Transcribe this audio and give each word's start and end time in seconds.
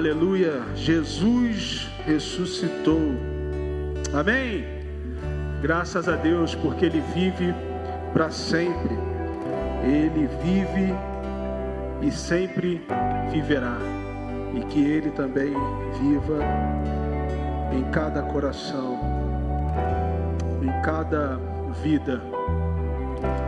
Aleluia. 0.00 0.62
Jesus 0.74 1.86
ressuscitou. 2.06 3.02
Amém. 4.14 4.64
Graças 5.60 6.08
a 6.08 6.16
Deus, 6.16 6.54
porque 6.54 6.86
Ele 6.86 7.02
vive 7.12 7.54
para 8.14 8.30
sempre. 8.30 8.96
Ele 9.84 10.26
vive 10.42 10.94
e 12.00 12.10
sempre 12.10 12.82
viverá. 13.30 13.76
E 14.54 14.60
que 14.72 14.82
Ele 14.82 15.10
também 15.10 15.52
viva 16.00 16.38
em 17.70 17.84
cada 17.90 18.22
coração, 18.22 18.98
em 20.62 20.82
cada 20.82 21.38
vida 21.82 22.22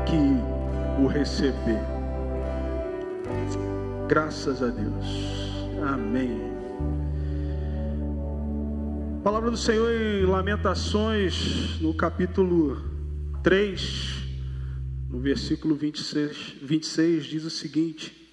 que 0.05 1.03
o 1.03 1.07
receber. 1.07 1.81
Graças 4.07 4.63
a 4.63 4.67
Deus. 4.67 5.42
Amém. 5.85 6.53
palavra 9.25 9.51
do 9.51 9.57
Senhor 9.57 9.91
em 9.91 10.25
Lamentações, 10.25 11.81
no 11.81 11.93
capítulo 11.93 12.81
3, 13.43 14.23
no 15.11 15.19
versículo 15.19 15.75
26, 15.75 16.59
26 16.63 17.25
diz 17.25 17.45
o 17.45 17.51
seguinte: 17.51 18.33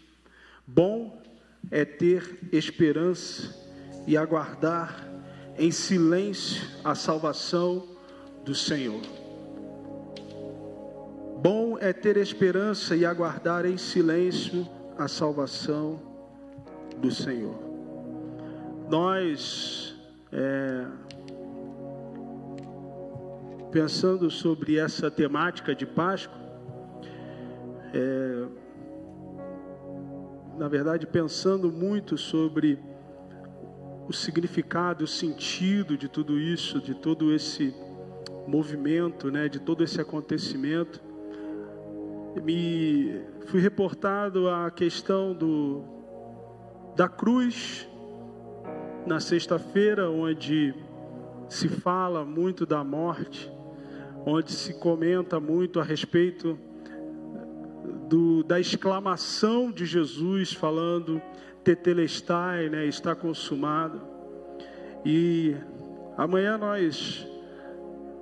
Bom 0.67 1.21
é 1.71 1.83
ter 1.83 2.39
esperança 2.51 3.55
e 4.05 4.15
aguardar 4.15 5.07
em 5.57 5.71
silêncio 5.71 6.61
a 6.83 6.93
salvação 6.93 7.87
do 8.45 8.53
Senhor. 8.53 9.01
Bom 11.41 11.77
é 11.79 11.93
ter 11.93 12.17
esperança 12.17 12.95
e 12.95 13.05
aguardar 13.05 13.65
em 13.65 13.77
silêncio 13.77 14.67
a 14.97 15.07
salvação 15.07 16.08
do 17.01 17.11
Senhor. 17.11 17.57
Nós, 18.89 19.95
é, 20.31 20.85
pensando 23.71 24.29
sobre 24.29 24.77
essa 24.77 25.09
temática 25.09 25.73
de 25.73 25.85
Páscoa, 25.85 26.37
é, 27.93 28.45
na 30.57 30.67
verdade, 30.67 31.07
pensando 31.07 31.71
muito 31.71 32.17
sobre 32.17 32.77
o 34.07 34.13
significado, 34.13 35.03
o 35.03 35.07
sentido 35.07 35.97
de 35.97 36.09
tudo 36.09 36.39
isso, 36.39 36.81
de 36.81 36.95
todo 36.95 37.33
esse 37.33 37.73
movimento, 38.47 39.31
né, 39.31 39.47
de 39.47 39.59
todo 39.59 39.83
esse 39.83 40.01
acontecimento, 40.01 40.99
me 42.43 43.21
fui 43.45 43.61
reportado 43.61 44.49
a 44.49 44.69
questão 44.71 45.33
do 45.33 45.98
da 46.99 47.07
cruz 47.07 47.87
na 49.07 49.21
sexta-feira, 49.21 50.09
onde 50.09 50.75
se 51.47 51.69
fala 51.69 52.25
muito 52.25 52.65
da 52.65 52.83
morte, 52.83 53.49
onde 54.25 54.51
se 54.51 54.73
comenta 54.73 55.39
muito 55.39 55.79
a 55.79 55.83
respeito 55.83 56.59
do, 58.09 58.43
da 58.43 58.59
exclamação 58.59 59.71
de 59.71 59.85
Jesus 59.85 60.51
falando 60.51 61.21
tetelestai, 61.63 62.67
né, 62.67 62.85
está 62.85 63.15
consumado. 63.15 64.01
E 65.05 65.55
amanhã 66.17 66.57
nós 66.57 67.25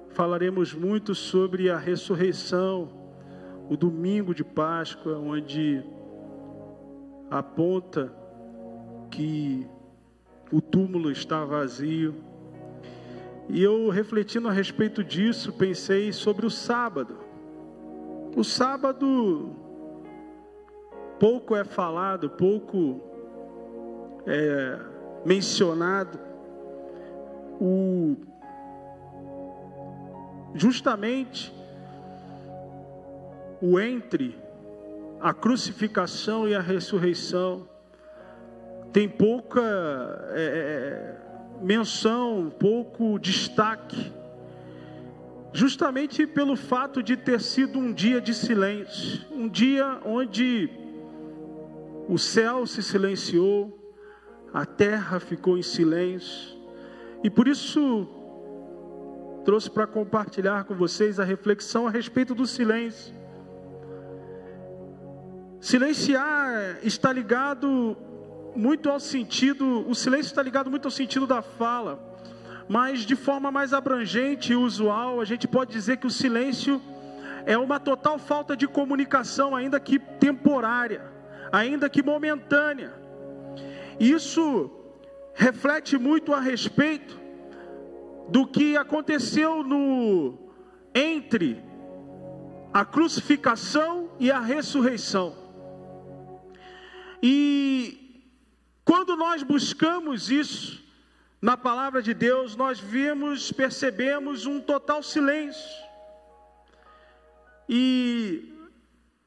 falaremos 0.10 0.76
muito 0.76 1.16
sobre 1.16 1.72
a 1.72 1.80
ressurreição, 1.80 2.90
o 3.68 3.76
domingo 3.76 4.36
de 4.36 4.44
Páscoa, 4.44 5.18
onde 5.18 5.84
aponta 7.32 8.27
que 9.18 9.68
o 10.52 10.62
túmulo 10.62 11.12
está 11.12 11.44
vazio. 11.44 12.14
E 13.50 13.64
eu 13.64 13.90
refletindo 13.90 14.48
a 14.48 14.52
respeito 14.52 15.04
disso, 15.04 15.52
pensei 15.54 16.14
sobre 16.14 16.46
o 16.46 16.52
sábado. 16.52 17.18
O 18.36 18.44
sábado 18.44 19.56
pouco 21.20 21.56
é 21.56 21.64
falado, 21.64 22.30
pouco 22.30 23.02
é 24.28 24.80
mencionado. 25.26 26.20
O 27.60 28.18
justamente 30.54 31.52
o 33.60 33.80
entre 33.80 34.38
a 35.20 35.34
crucificação 35.34 36.48
e 36.48 36.54
a 36.54 36.62
ressurreição 36.62 37.68
tem 38.92 39.08
pouca 39.08 39.62
é, 40.32 40.36
é, 40.36 41.16
menção, 41.62 42.52
pouco 42.60 43.20
destaque, 43.20 44.12
justamente 45.54 46.26
pelo 46.26 46.56
fato 46.56 47.02
de 47.02 47.18
ter 47.18 47.42
sido 47.42 47.80
um 47.80 47.92
dia 47.92 48.22
de 48.22 48.34
silêncio, 48.34 49.26
um 49.32 49.48
dia 49.48 50.00
onde 50.06 50.70
o 52.08 52.18
céu 52.18 52.66
se 52.66 52.82
silenciou, 52.82 53.78
a 54.54 54.66
terra 54.66 55.20
ficou 55.20 55.58
em 55.58 55.64
silêncio, 55.64 56.58
e 57.24 57.30
por 57.30 57.48
isso 57.48 58.08
trouxe 59.44 59.70
para 59.70 59.88
compartilhar 59.88 60.66
com 60.66 60.76
vocês 60.76 61.20
a 61.20 61.24
reflexão 61.24 61.88
a 61.88 61.90
respeito 61.90 62.36
do 62.36 62.46
silêncio. 62.46 63.16
Silenciar 65.60 66.80
está 66.84 67.12
ligado 67.12 67.98
muito 68.58 68.90
ao 68.90 69.00
sentido, 69.00 69.88
o 69.88 69.94
silêncio 69.94 70.30
está 70.30 70.42
ligado 70.42 70.70
muito 70.70 70.86
ao 70.86 70.92
sentido 70.92 71.28
da 71.28 71.42
fala, 71.42 72.00
mas 72.68 73.02
de 73.02 73.16
forma 73.16 73.52
mais 73.52 73.74
abrangente 73.74 74.52
e 74.52 74.56
usual, 74.56 75.22
a 75.22 75.26
gente 75.26 75.48
pode 75.48 75.72
dizer 75.72 75.98
que 75.98 76.08
o 76.08 76.12
silêncio 76.12 76.82
é 77.46 77.58
uma 77.58 77.80
total 77.80 78.18
falta 78.18 78.58
de 78.58 78.68
comunicação, 78.68 79.56
ainda 79.56 79.80
que 79.80 80.00
temporária, 80.00 81.02
ainda 81.52 81.90
que 81.90 82.04
momentânea. 82.04 82.94
Isso 84.00 84.70
reflete 85.34 85.98
muito 85.98 86.34
a 86.34 86.40
respeito 86.40 87.18
do 88.28 88.46
que 88.46 88.76
aconteceu 88.76 89.64
no 89.64 90.38
entre 90.94 91.64
a 92.74 92.84
crucificação 92.84 94.10
e 94.20 94.30
a 94.30 94.40
ressurreição. 94.40 95.34
E 97.22 98.07
quando 98.88 99.18
nós 99.18 99.44
buscamos 99.44 100.32
isso 100.32 100.82
na 101.42 101.58
palavra 101.58 102.02
de 102.02 102.14
Deus, 102.14 102.56
nós 102.56 102.80
vemos, 102.80 103.52
percebemos 103.52 104.46
um 104.46 104.62
total 104.62 105.04
silêncio. 105.04 105.86
E 107.68 108.50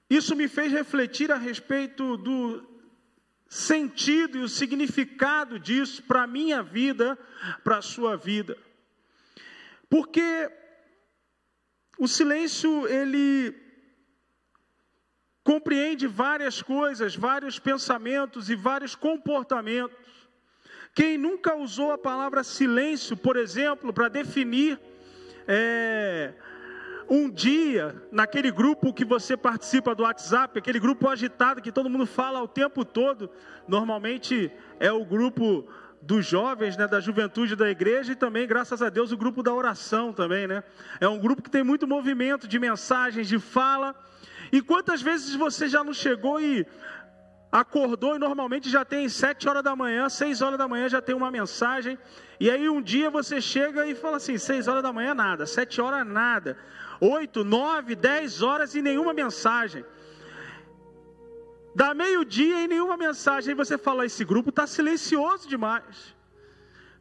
isso 0.09 0.35
me 0.35 0.49
fez 0.49 0.73
refletir 0.73 1.31
a 1.31 1.37
respeito 1.37 2.17
do 2.17 2.67
sentido 3.51 4.39
e 4.39 4.41
o 4.41 4.49
significado 4.49 5.59
disso 5.59 6.03
para 6.05 6.23
a 6.23 6.27
minha 6.27 6.63
vida, 6.63 7.19
para 7.63 7.77
a 7.77 7.83
sua 7.83 8.17
vida. 8.17 8.57
Porque 9.91 10.51
o 11.99 12.09
silêncio, 12.09 12.89
ele 12.89 13.55
compreende 15.43 16.07
várias 16.07 16.63
coisas, 16.63 17.17
vários 17.17 17.59
pensamentos 17.59 18.51
e 18.51 18.55
vários 18.55 18.95
comportamentos. 18.95 19.97
Quem 20.95 21.17
nunca 21.17 21.55
usou 21.55 21.93
a 21.93 21.99
palavra 21.99 22.43
silêncio, 22.43 23.17
por 23.17 23.37
exemplo, 23.37 23.93
para 23.93 24.09
definir 24.09 24.79
é, 25.47 26.35
um 27.09 27.31
dia 27.31 28.03
naquele 28.13 28.51
grupo 28.51 28.93
que 28.93 29.05
você 29.05 29.37
participa 29.37 29.95
do 29.95 30.03
WhatsApp, 30.03 30.59
aquele 30.59 30.79
grupo 30.79 31.09
agitado 31.09 31.63
que 31.63 31.73
todo 31.73 31.91
mundo 31.91 32.07
fala 32.07 32.43
o 32.43 32.49
tempo 32.49 32.85
todo, 32.85 33.31
normalmente 33.67 34.51
é 34.79 34.93
o 34.93 35.05
grupo 35.05 35.69
dos 36.03 36.27
jovens, 36.27 36.77
né, 36.77 36.87
da 36.87 36.99
juventude 36.99 37.55
da 37.55 37.69
igreja 37.69 38.13
e 38.13 38.17
também, 38.17 38.47
graças 38.47 38.81
a 38.81 38.89
Deus, 38.89 39.13
o 39.13 39.17
grupo 39.17 39.43
da 39.43 39.53
oração 39.53 40.13
também, 40.13 40.47
né? 40.47 40.65
É 40.99 41.07
um 41.07 41.19
grupo 41.19 41.43
que 41.43 41.51
tem 41.51 41.63
muito 41.63 41.87
movimento 41.87 42.49
de 42.49 42.59
mensagens, 42.59 43.29
de 43.29 43.39
fala. 43.39 43.95
E 44.53 44.61
quantas 44.61 45.01
vezes 45.01 45.35
você 45.35 45.69
já 45.69 45.83
não 45.85 45.93
chegou 45.93 46.41
e 46.41 46.67
acordou 47.53 48.15
e 48.17 48.19
normalmente 48.19 48.71
já 48.71 48.85
tem 48.85 49.09
sete 49.09 49.49
horas 49.49 49.63
da 49.63 49.75
manhã, 49.75 50.09
seis 50.09 50.41
horas 50.41 50.59
da 50.59 50.69
manhã 50.69 50.89
já 50.89 51.01
tem 51.03 51.15
uma 51.15 51.31
mensagem. 51.31 51.99
E 52.39 52.51
aí 52.51 52.69
um 52.69 52.81
dia 52.81 53.11
você 53.11 53.41
chega 53.41 53.87
e 53.87 53.95
fala 53.95 54.17
assim, 54.19 54.39
seis 54.39 54.69
horas 54.69 54.83
da 54.83 54.93
manhã 54.93 55.15
nada, 55.15 55.47
sete 55.47 55.81
horas 55.81 56.07
nada, 56.07 56.57
oito, 57.01 57.45
nove, 57.45 57.95
dez 57.95 58.41
horas 58.43 58.75
e 58.75 58.83
nenhuma 58.83 59.13
mensagem. 59.13 59.85
Dá 61.75 61.95
meio-dia 61.95 62.63
e 62.63 62.69
nenhuma 62.69 62.97
mensagem, 62.97 63.53
e 63.53 63.55
você 63.55 63.79
fala, 63.79 64.05
esse 64.05 64.25
grupo 64.25 64.51
está 64.51 64.67
silencioso 64.67 65.49
demais. 65.49 66.15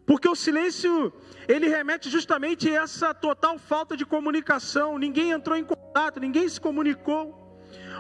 Porque 0.06 0.28
o 0.28 0.36
silêncio, 0.36 1.13
ele 1.48 1.68
remete 1.68 2.10
justamente 2.10 2.69
a 2.69 2.84
essa 2.84 3.13
total 3.13 3.60
falta 3.60 3.96
de 3.96 4.06
comunicação. 4.06 4.98
Ninguém 4.98 5.31
entrou 5.31 5.56
em 5.56 5.63
contato, 5.63 6.19
ninguém 6.19 6.50
se 6.50 6.60
comunicou. 6.60 7.38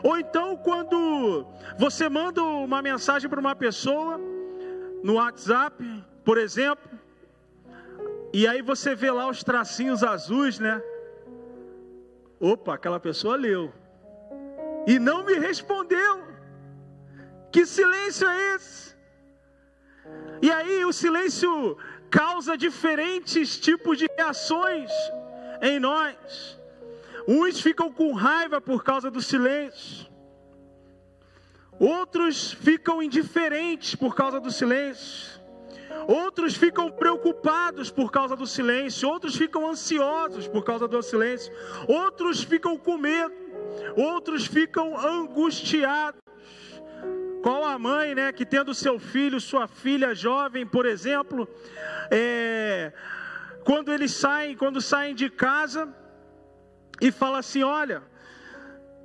Ou 0.03 0.17
então, 0.17 0.55
quando 0.57 1.45
você 1.77 2.07
manda 2.09 2.41
uma 2.41 2.81
mensagem 2.81 3.29
para 3.29 3.39
uma 3.39 3.55
pessoa, 3.55 4.19
no 5.03 5.15
WhatsApp, 5.15 5.83
por 6.23 6.37
exemplo, 6.37 6.89
e 8.33 8.47
aí 8.47 8.61
você 8.61 8.93
vê 8.95 9.09
lá 9.09 9.27
os 9.27 9.43
tracinhos 9.43 10.03
azuis, 10.03 10.59
né? 10.59 10.81
Opa, 12.39 12.75
aquela 12.75 12.99
pessoa 12.99 13.35
leu. 13.35 13.73
E 14.85 14.99
não 14.99 15.23
me 15.23 15.33
respondeu. 15.33 16.23
Que 17.51 17.65
silêncio 17.65 18.27
é 18.27 18.55
esse? 18.55 18.95
E 20.41 20.51
aí 20.51 20.85
o 20.85 20.93
silêncio 20.93 21.77
causa 22.09 22.57
diferentes 22.57 23.59
tipos 23.59 23.97
de 23.97 24.07
reações 24.17 24.91
em 25.61 25.79
nós. 25.79 26.58
Uns 27.27 27.59
ficam 27.59 27.91
com 27.91 28.13
raiva 28.13 28.59
por 28.61 28.83
causa 28.83 29.09
do 29.09 29.21
silêncio. 29.21 30.07
Outros 31.79 32.51
ficam 32.51 33.01
indiferentes 33.01 33.95
por 33.95 34.15
causa 34.15 34.39
do 34.39 34.51
silêncio. 34.51 35.39
Outros 36.07 36.55
ficam 36.55 36.91
preocupados 36.91 37.89
por 37.89 38.11
causa 38.11 38.35
do 38.35 38.45
silêncio. 38.45 39.07
Outros 39.07 39.35
ficam 39.35 39.69
ansiosos 39.69 40.47
por 40.47 40.63
causa 40.63 40.87
do 40.87 41.01
silêncio. 41.01 41.51
Outros 41.87 42.43
ficam 42.43 42.77
com 42.77 42.97
medo. 42.97 43.33
Outros 43.95 44.45
ficam 44.45 44.97
angustiados. 44.97 46.21
Qual 47.41 47.63
a 47.63 47.79
mãe, 47.79 48.13
né, 48.13 48.33
que 48.33 48.45
tendo 48.45 48.73
seu 48.73 48.99
filho, 48.99 49.39
sua 49.39 49.65
filha 49.65 50.13
jovem, 50.13 50.65
por 50.65 50.85
exemplo, 50.85 51.47
é, 52.11 52.91
quando 53.63 53.93
eles 53.93 54.11
saem, 54.11 54.57
quando 54.57 54.81
saem 54.81 55.15
de 55.15 55.29
casa 55.29 55.87
e 57.01 57.11
fala 57.11 57.39
assim, 57.39 57.63
olha, 57.63 58.03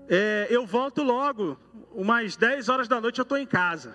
é, 0.08 0.46
eu 0.50 0.66
volto 0.66 1.02
logo, 1.02 1.58
umas 1.92 2.36
10 2.36 2.68
horas 2.68 2.88
da 2.88 3.00
noite 3.00 3.18
eu 3.18 3.22
estou 3.22 3.38
em 3.38 3.46
casa. 3.46 3.94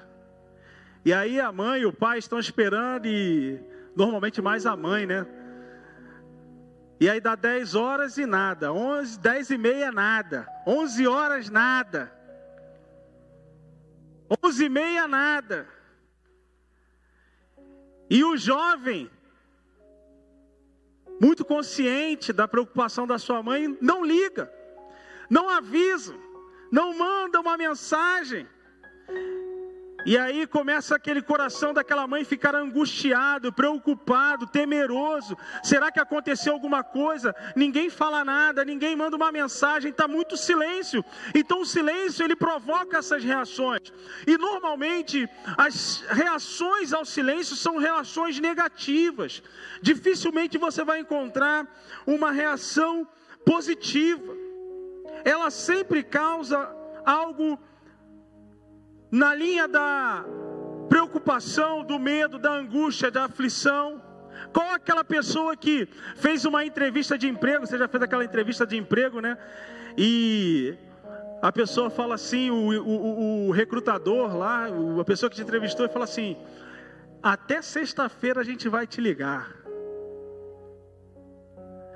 E 1.03 1.13
aí 1.13 1.39
a 1.39 1.51
mãe 1.51 1.81
e 1.81 1.85
o 1.85 1.93
pai 1.93 2.17
estão 2.17 2.39
esperando 2.39 3.05
e 3.05 3.59
normalmente 3.95 4.41
mais 4.41 4.65
a 4.65 4.75
mãe, 4.75 5.05
né? 5.05 5.25
E 6.99 7.09
aí 7.09 7.21
dá 7.21 7.35
10 7.35 7.75
horas 7.75 8.17
e 8.17 8.25
nada, 8.25 8.73
11, 8.73 9.19
10 9.19 9.49
e 9.51 9.57
meia 9.57 9.91
nada, 9.91 10.47
11 10.67 11.07
horas 11.07 11.49
nada, 11.49 12.11
11 14.43 14.65
e 14.65 14.69
meia 14.69 15.07
nada. 15.07 15.67
E 18.09 18.23
o 18.23 18.35
jovem, 18.35 19.09
muito 21.19 21.43
consciente 21.43 22.31
da 22.31 22.47
preocupação 22.47 23.05
da 23.05 23.17
sua 23.19 23.43
mãe, 23.43 23.77
não 23.81 24.03
liga 24.03 24.51
não 25.29 25.47
avisa, 25.47 26.15
não 26.71 26.97
manda 26.97 27.39
uma 27.39 27.55
mensagem. 27.55 28.47
E 30.05 30.17
aí 30.17 30.47
começa 30.47 30.95
aquele 30.95 31.21
coração 31.21 31.73
daquela 31.73 32.07
mãe 32.07 32.23
ficar 32.23 32.55
angustiado, 32.55 33.51
preocupado, 33.51 34.47
temeroso. 34.47 35.37
Será 35.63 35.91
que 35.91 35.99
aconteceu 35.99 36.53
alguma 36.53 36.83
coisa? 36.83 37.35
Ninguém 37.55 37.89
fala 37.89 38.23
nada, 38.23 38.65
ninguém 38.65 38.95
manda 38.95 39.15
uma 39.15 39.31
mensagem, 39.31 39.91
está 39.91 40.07
muito 40.07 40.37
silêncio. 40.37 41.03
Então 41.35 41.61
o 41.61 41.65
silêncio 41.65 42.23
ele 42.23 42.35
provoca 42.35 42.97
essas 42.97 43.23
reações. 43.23 43.93
E 44.25 44.37
normalmente 44.37 45.27
as 45.57 46.03
reações 46.09 46.93
ao 46.93 47.05
silêncio 47.05 47.55
são 47.55 47.77
reações 47.77 48.39
negativas. 48.39 49.43
Dificilmente 49.81 50.57
você 50.57 50.83
vai 50.83 50.99
encontrar 50.99 51.67
uma 52.05 52.31
reação 52.31 53.07
positiva 53.45 54.49
ela 55.23 55.49
sempre 55.49 56.03
causa 56.03 56.69
algo 57.05 57.59
na 59.11 59.33
linha 59.33 59.67
da 59.67 60.25
preocupação, 60.87 61.83
do 61.83 61.99
medo, 61.99 62.37
da 62.37 62.51
angústia, 62.51 63.11
da 63.11 63.25
aflição. 63.25 64.01
Qual 64.53 64.69
aquela 64.71 65.03
pessoa 65.03 65.55
que 65.55 65.87
fez 66.15 66.45
uma 66.45 66.65
entrevista 66.65 67.17
de 67.17 67.27
emprego? 67.27 67.65
Você 67.65 67.77
já 67.77 67.87
fez 67.87 68.03
aquela 68.03 68.23
entrevista 68.23 68.65
de 68.65 68.77
emprego, 68.77 69.19
né? 69.19 69.37
E 69.97 70.75
a 71.41 71.51
pessoa 71.51 71.89
fala 71.89 72.15
assim, 72.15 72.49
o, 72.49 72.81
o, 72.81 73.47
o 73.47 73.51
recrutador 73.51 74.35
lá, 74.35 74.67
a 74.99 75.05
pessoa 75.05 75.29
que 75.29 75.35
te 75.35 75.41
entrevistou, 75.41 75.87
fala 75.89 76.05
assim: 76.05 76.37
até 77.21 77.61
sexta-feira 77.61 78.41
a 78.41 78.43
gente 78.43 78.69
vai 78.69 78.87
te 78.87 79.01
ligar. 79.01 79.55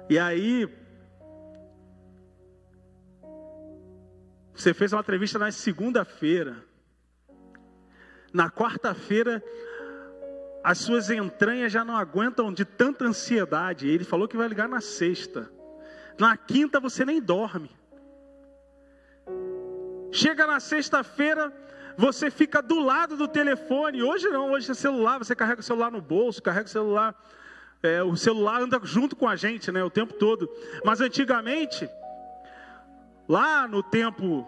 E 0.10 0.20
aí 0.20 0.70
Você 4.54 4.74
fez 4.74 4.94
uma 4.94 5.02
entrevista 5.02 5.40
na 5.40 5.52
segunda-feira. 5.52 6.64
Na 8.34 8.50
quarta-feira, 8.50 9.44
as 10.64 10.80
suas 10.80 11.10
entranhas 11.10 11.72
já 11.72 11.86
não 11.86 11.96
aguentam 11.96 12.52
de 12.52 12.66
tanta 12.66 13.06
ansiedade. 13.06 13.88
Ele 13.88 14.04
falou 14.04 14.28
que 14.28 14.36
vai 14.36 14.48
ligar 14.48 14.68
na 14.68 14.82
sexta. 14.82 15.50
Na 16.20 16.36
quinta 16.36 16.80
você 16.80 17.06
nem 17.06 17.22
dorme. 17.22 17.70
Chega 20.12 20.46
na 20.46 20.60
sexta-feira, 20.60 21.52
você 21.98 22.32
fica 22.32 22.62
do 22.62 22.80
lado 22.80 23.16
do 23.16 23.28
telefone. 23.28 24.02
Hoje 24.02 24.28
não, 24.30 24.52
hoje 24.52 24.70
é 24.72 24.74
celular, 24.74 25.20
você 25.20 25.36
carrega 25.36 25.62
o 25.62 25.64
celular 25.64 25.92
no 25.92 26.02
bolso, 26.02 26.42
carrega 26.42 26.66
o 26.66 26.70
celular. 26.70 27.16
É, 27.82 28.02
o 28.02 28.16
celular 28.16 28.62
anda 28.62 28.80
junto 28.84 29.16
com 29.16 29.28
a 29.28 29.36
gente, 29.36 29.72
né, 29.72 29.84
o 29.84 29.90
tempo 29.90 30.14
todo. 30.14 30.50
Mas 30.86 31.02
antigamente, 31.02 31.90
Lá 33.28 33.68
no 33.70 33.82
tempo 33.82 34.46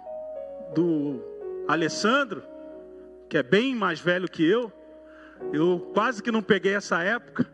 do 0.74 1.22
Alessandro, 1.66 2.44
que 3.30 3.38
é 3.38 3.44
bem 3.44 3.76
mais 3.76 4.00
velho 4.00 4.30
que 4.30 4.44
eu, 4.48 4.72
eu 5.52 5.92
quase 5.94 6.22
que 6.22 6.32
não 6.32 6.42
peguei 6.42 6.74
essa 6.76 7.04
época 7.04 7.46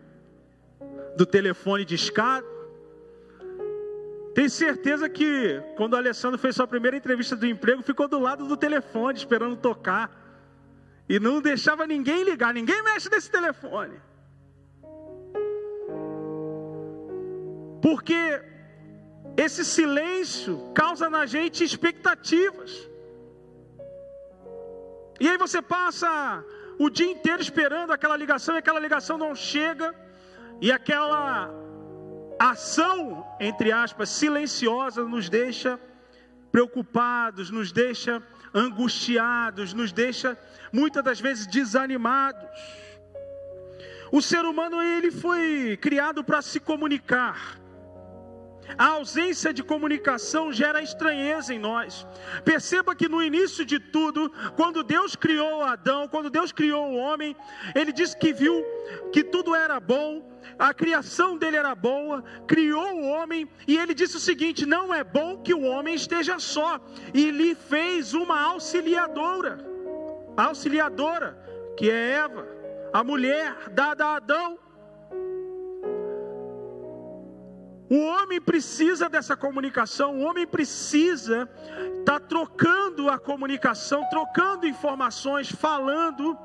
do 1.15 1.25
telefone 1.25 1.85
de 1.85 1.95
escada. 1.95 2.45
Tenho 4.33 4.49
certeza 4.49 5.09
que 5.09 5.61
quando 5.75 5.93
o 5.93 5.97
Alessandro 5.97 6.39
fez 6.39 6.55
sua 6.55 6.67
primeira 6.67 6.95
entrevista 6.95 7.35
do 7.35 7.45
emprego, 7.45 7.81
ficou 7.81 8.07
do 8.07 8.19
lado 8.19 8.47
do 8.47 8.55
telefone, 8.55 9.17
esperando 9.17 9.57
tocar. 9.57 10.09
E 11.09 11.19
não 11.19 11.41
deixava 11.41 11.85
ninguém 11.85 12.23
ligar, 12.23 12.53
ninguém 12.53 12.81
mexe 12.83 13.09
nesse 13.09 13.29
telefone. 13.29 13.99
Porque 17.81 18.41
esse 19.35 19.65
silêncio 19.65 20.71
causa 20.73 21.09
na 21.09 21.25
gente 21.25 21.63
expectativas. 21.63 22.89
E 25.19 25.27
aí 25.29 25.37
você 25.37 25.61
passa 25.61 26.43
o 26.79 26.89
dia 26.89 27.11
inteiro 27.11 27.41
esperando 27.41 27.91
aquela 27.91 28.17
ligação 28.17 28.55
e 28.55 28.57
aquela 28.57 28.79
ligação 28.79 29.17
não 29.17 29.35
chega, 29.35 29.93
e 30.59 30.71
aquela 30.71 31.49
ação, 32.39 33.25
entre 33.39 33.71
aspas, 33.71 34.09
silenciosa 34.09 35.03
nos 35.03 35.29
deixa 35.29 35.79
preocupados, 36.51 37.49
nos 37.49 37.71
deixa 37.71 38.21
angustiados, 38.53 39.73
nos 39.73 39.91
deixa 39.91 40.37
muitas 40.73 41.03
das 41.03 41.19
vezes 41.19 41.47
desanimados. 41.47 42.49
O 44.11 44.21
ser 44.21 44.43
humano 44.43 44.81
ele 44.81 45.09
foi 45.09 45.77
criado 45.79 46.23
para 46.23 46.41
se 46.41 46.59
comunicar. 46.59 47.60
A 48.77 48.87
ausência 48.87 49.53
de 49.53 49.63
comunicação 49.63 50.51
gera 50.51 50.81
estranheza 50.81 51.53
em 51.53 51.59
nós. 51.59 52.07
Perceba 52.43 52.95
que 52.95 53.09
no 53.09 53.21
início 53.21 53.65
de 53.65 53.79
tudo, 53.79 54.31
quando 54.55 54.83
Deus 54.83 55.15
criou 55.15 55.63
Adão, 55.63 56.07
quando 56.07 56.29
Deus 56.29 56.51
criou 56.51 56.87
o 56.87 56.95
homem, 56.95 57.35
ele 57.75 57.91
disse 57.91 58.17
que 58.17 58.33
viu 58.33 58.63
que 59.11 59.23
tudo 59.23 59.55
era 59.55 59.79
bom, 59.79 60.31
a 60.57 60.73
criação 60.73 61.37
dele 61.37 61.57
era 61.57 61.73
boa, 61.75 62.23
criou 62.47 62.93
o 62.93 63.07
homem 63.07 63.49
e 63.67 63.77
ele 63.77 63.93
disse 63.93 64.17
o 64.17 64.19
seguinte: 64.19 64.65
não 64.65 64.93
é 64.93 65.03
bom 65.03 65.37
que 65.37 65.53
o 65.53 65.63
homem 65.63 65.95
esteja 65.95 66.39
só, 66.39 66.79
e 67.13 67.31
lhe 67.31 67.55
fez 67.55 68.13
uma 68.13 68.39
auxiliadora, 68.39 69.57
auxiliadora, 70.37 71.37
que 71.77 71.89
é 71.89 72.11
Eva, 72.11 72.47
a 72.93 73.03
mulher 73.03 73.69
dada 73.71 74.05
a 74.05 74.15
Adão. 74.15 74.60
Homem 78.31 78.39
precisa 78.39 79.09
dessa 79.09 79.35
comunicação, 79.35 80.17
o 80.17 80.21
homem 80.21 80.47
precisa 80.47 81.49
estar 81.99 82.17
tá 82.17 82.19
trocando 82.19 83.09
a 83.09 83.19
comunicação, 83.19 84.07
trocando 84.09 84.65
informações, 84.65 85.51
falando. 85.51 86.37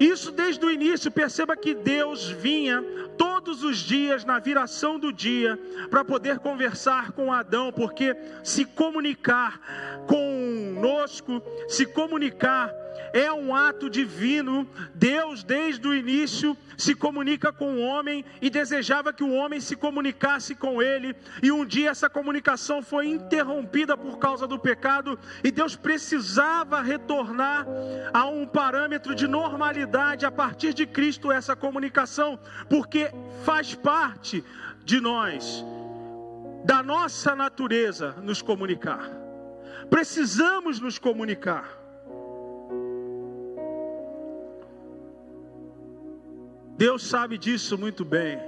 Isso 0.00 0.32
desde 0.32 0.66
o 0.66 0.72
início, 0.72 1.08
perceba 1.08 1.56
que 1.56 1.72
Deus 1.72 2.28
vinha 2.28 2.82
todos 3.16 3.62
os 3.62 3.78
dias 3.78 4.24
na 4.24 4.40
viração 4.40 4.98
do 4.98 5.12
dia 5.12 5.56
para 5.88 6.04
poder 6.04 6.40
conversar 6.40 7.12
com 7.12 7.32
Adão, 7.32 7.70
porque 7.70 8.16
se 8.42 8.64
comunicar 8.64 9.60
com 10.08 10.23
conosco, 10.74 11.42
se 11.68 11.86
comunicar, 11.86 12.72
é 13.12 13.32
um 13.32 13.54
ato 13.54 13.88
divino. 13.88 14.68
Deus, 14.94 15.44
desde 15.44 15.86
o 15.86 15.94
início, 15.94 16.56
se 16.76 16.94
comunica 16.94 17.52
com 17.52 17.74
o 17.74 17.80
homem 17.80 18.24
e 18.42 18.50
desejava 18.50 19.12
que 19.12 19.22
o 19.22 19.32
homem 19.32 19.60
se 19.60 19.76
comunicasse 19.76 20.54
com 20.54 20.82
ele. 20.82 21.14
E 21.42 21.52
um 21.52 21.64
dia 21.64 21.90
essa 21.90 22.10
comunicação 22.10 22.82
foi 22.82 23.06
interrompida 23.06 23.96
por 23.96 24.18
causa 24.18 24.46
do 24.46 24.58
pecado, 24.58 25.18
e 25.42 25.50
Deus 25.50 25.76
precisava 25.76 26.82
retornar 26.82 27.66
a 28.12 28.26
um 28.26 28.46
parâmetro 28.46 29.14
de 29.14 29.28
normalidade 29.28 30.26
a 30.26 30.30
partir 30.30 30.74
de 30.74 30.86
Cristo 30.86 31.30
essa 31.30 31.54
comunicação, 31.54 32.38
porque 32.68 33.12
faz 33.44 33.74
parte 33.74 34.44
de 34.84 35.00
nós, 35.00 35.64
da 36.64 36.82
nossa 36.82 37.34
natureza, 37.36 38.12
nos 38.22 38.42
comunicar. 38.42 39.23
Precisamos 39.90 40.80
nos 40.80 40.98
comunicar. 40.98 41.80
Deus 46.76 47.02
sabe 47.04 47.38
disso 47.38 47.78
muito 47.78 48.04
bem. 48.04 48.38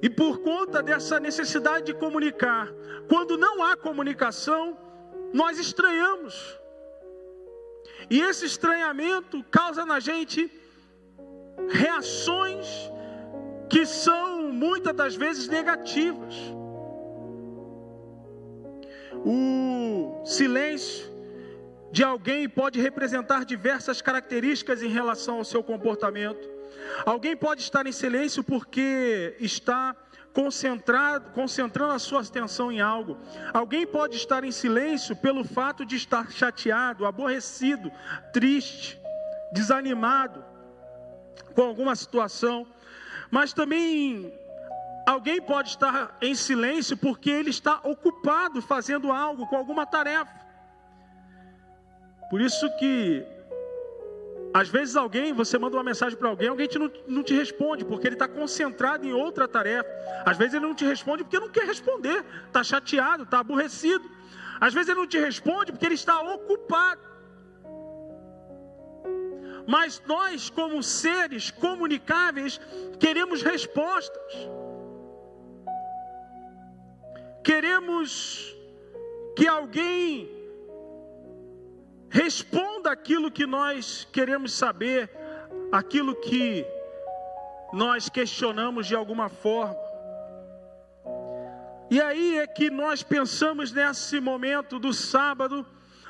E 0.00 0.08
por 0.10 0.40
conta 0.40 0.82
dessa 0.82 1.18
necessidade 1.18 1.86
de 1.86 1.94
comunicar, 1.94 2.68
quando 3.08 3.36
não 3.36 3.62
há 3.62 3.76
comunicação, 3.76 4.76
nós 5.32 5.58
estranhamos. 5.58 6.58
E 8.10 8.20
esse 8.20 8.44
estranhamento 8.44 9.42
causa 9.50 9.84
na 9.86 9.98
gente 9.98 10.50
reações 11.68 12.66
que 13.68 13.86
são 13.86 14.52
muitas 14.52 14.94
das 14.94 15.16
vezes 15.16 15.48
negativas. 15.48 16.34
O 19.24 20.22
silêncio 20.24 21.12
de 21.90 22.02
alguém 22.04 22.48
pode 22.48 22.80
representar 22.80 23.44
diversas 23.44 24.02
características 24.02 24.82
em 24.82 24.88
relação 24.88 25.36
ao 25.36 25.44
seu 25.44 25.62
comportamento. 25.62 26.46
Alguém 27.06 27.36
pode 27.36 27.62
estar 27.62 27.86
em 27.86 27.92
silêncio 27.92 28.42
porque 28.42 29.36
está 29.40 29.96
concentrado, 30.32 31.30
concentrando 31.30 31.92
a 31.92 31.98
sua 31.98 32.20
atenção 32.20 32.70
em 32.70 32.80
algo. 32.80 33.16
Alguém 33.52 33.86
pode 33.86 34.16
estar 34.16 34.42
em 34.44 34.50
silêncio 34.50 35.14
pelo 35.14 35.44
fato 35.44 35.86
de 35.86 35.96
estar 35.96 36.30
chateado, 36.30 37.06
aborrecido, 37.06 37.90
triste, 38.32 39.00
desanimado 39.52 40.44
com 41.54 41.62
alguma 41.62 41.94
situação. 41.94 42.66
Mas 43.30 43.52
também 43.52 44.34
alguém 45.06 45.40
pode 45.40 45.70
estar 45.70 46.16
em 46.20 46.34
silêncio 46.34 46.96
porque 46.96 47.30
ele 47.30 47.50
está 47.50 47.80
ocupado 47.84 48.60
fazendo 48.62 49.12
algo, 49.12 49.46
com 49.46 49.56
alguma 49.56 49.86
tarefa. 49.86 50.32
Por 52.30 52.40
isso 52.40 52.68
que 52.78 53.24
às 54.52 54.68
vezes 54.68 54.94
alguém, 54.94 55.32
você 55.32 55.58
manda 55.58 55.76
uma 55.76 55.82
mensagem 55.82 56.16
para 56.16 56.28
alguém, 56.28 56.48
alguém 56.48 56.68
te 56.68 56.78
não, 56.78 56.88
não 57.08 57.24
te 57.24 57.34
responde, 57.34 57.84
porque 57.84 58.06
ele 58.06 58.14
está 58.14 58.28
concentrado 58.28 59.04
em 59.04 59.12
outra 59.12 59.48
tarefa. 59.48 59.88
Às 60.24 60.36
vezes 60.36 60.54
ele 60.54 60.64
não 60.64 60.76
te 60.76 60.84
responde 60.84 61.24
porque 61.24 61.40
não 61.40 61.48
quer 61.48 61.66
responder, 61.66 62.24
está 62.46 62.62
chateado, 62.62 63.24
está 63.24 63.40
aborrecido. 63.40 64.08
Às 64.60 64.72
vezes 64.72 64.88
ele 64.88 65.00
não 65.00 65.08
te 65.08 65.18
responde 65.18 65.72
porque 65.72 65.86
ele 65.86 65.96
está 65.96 66.20
ocupado. 66.20 67.00
Mas 69.66 70.00
nós, 70.06 70.48
como 70.50 70.82
seres 70.84 71.50
comunicáveis, 71.50 72.60
queremos 73.00 73.42
respostas. 73.42 74.48
Queremos 77.44 78.56
que 79.36 79.46
alguém 79.46 80.30
responda 82.08 82.90
aquilo 82.90 83.30
que 83.30 83.44
nós 83.44 84.08
queremos 84.10 84.54
saber, 84.54 85.10
aquilo 85.70 86.14
que 86.14 86.64
nós 87.70 88.08
questionamos 88.08 88.86
de 88.86 88.94
alguma 88.94 89.28
forma. 89.28 89.76
E 91.90 92.00
aí 92.00 92.38
é 92.38 92.46
que 92.46 92.70
nós 92.70 93.02
pensamos 93.02 93.72
nesse 93.72 94.20
momento 94.20 94.78
do 94.78 94.94
sábado, 94.94 95.66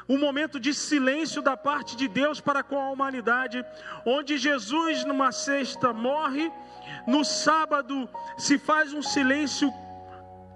um 0.09 0.19
momento 0.19 0.61
de 0.61 0.73
silêncio 0.73 1.43
da 1.43 1.57
parte 1.57 1.97
de 1.97 2.07
Deus 2.07 2.41
para 2.41 2.62
com 2.62 2.79
a 2.79 2.91
humanidade, 2.91 3.64
onde 4.07 4.38
Jesus 4.38 5.05
numa 5.05 5.33
sexta 5.33 5.93
morre, 5.93 6.53
no 7.09 7.25
sábado 7.25 8.09
se 8.38 8.57
faz 8.57 8.93
um 8.93 9.03
silêncio 9.03 9.73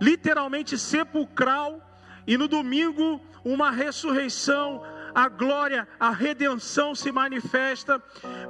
literalmente 0.00 0.78
sepulcral, 0.78 1.80
e 2.26 2.36
no 2.36 2.46
domingo 2.46 3.20
uma 3.44 3.70
ressurreição 3.70 4.82
a 5.14 5.28
glória, 5.28 5.88
a 5.98 6.10
redenção 6.10 6.94
se 6.94 7.10
manifesta. 7.10 8.00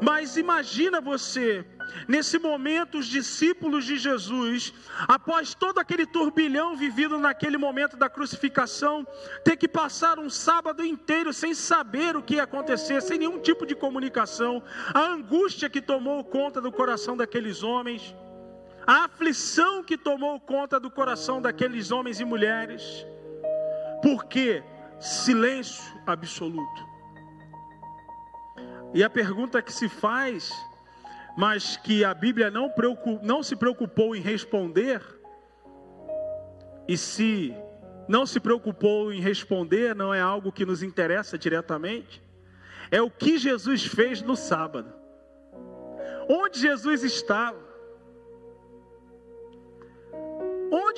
Mas 0.03 0.37
imagina 0.37 1.01
você, 1.01 1.65
nesse 2.07 2.39
momento, 2.39 2.99
os 2.99 3.07
discípulos 3.07 3.87
de 3.87 3.97
Jesus, 3.97 4.75
após 5.07 5.55
todo 5.55 5.79
aquele 5.79 6.05
turbilhão 6.05 6.77
vivido 6.77 7.19
naquele 7.19 7.57
momento 7.57 7.97
da 7.97 8.09
crucificação, 8.11 9.07
ter 9.45 9.57
que 9.57 9.67
passar 9.67 10.19
um 10.19 10.29
sábado 10.29 10.85
inteiro 10.85 11.33
sem 11.33 11.55
saber 11.55 12.17
o 12.17 12.23
que 12.23 12.35
ia 12.35 12.43
acontecer, 12.43 13.01
sem 13.01 13.19
nenhum 13.19 13.41
tipo 13.41 13.65
de 13.65 13.75
comunicação, 13.75 14.63
a 14.93 15.01
angústia 15.01 15.71
que 15.71 15.81
tomou 15.81 16.23
conta 16.25 16.61
do 16.61 16.71
coração 16.71 17.17
daqueles 17.17 17.63
homens, 17.63 18.15
a 18.89 19.05
aflição 19.05 19.85
que 19.85 19.99
tomou 19.99 20.41
conta 20.41 20.81
do 20.81 20.91
coração 20.91 21.43
daqueles 21.43 21.91
homens 21.91 22.21
e 22.21 22.25
mulheres. 22.25 23.07
Por 24.03 24.25
quê? 24.25 24.65
silêncio 24.99 25.85
absoluto. 26.07 26.89
E 28.95 29.05
a 29.05 29.11
pergunta 29.11 29.61
que 29.61 29.71
se 29.71 29.91
faz, 29.91 30.51
mas 31.37 31.77
que 31.77 32.03
a 32.03 32.15
Bíblia 32.15 32.51
não, 32.51 32.73
não 33.23 33.43
se 33.43 33.55
preocupou 33.55 34.17
em 34.17 34.23
responder, 34.23 35.03
e 36.89 36.97
se 36.97 37.55
não 38.09 38.25
se 38.25 38.41
preocupou 38.41 39.13
em 39.13 39.21
responder, 39.21 39.95
não 39.95 40.15
é 40.15 40.21
algo 40.23 40.51
que 40.51 40.65
nos 40.65 40.83
interessa 40.83 41.37
diretamente, 41.37 42.23
é 42.91 43.03
o 43.03 43.11
que 43.11 43.37
Jesus 43.37 43.85
fez 43.85 44.23
no 44.23 44.35
sábado. 44.35 44.91
Onde 46.27 46.59
Jesus 46.59 47.05
estava? 47.05 47.68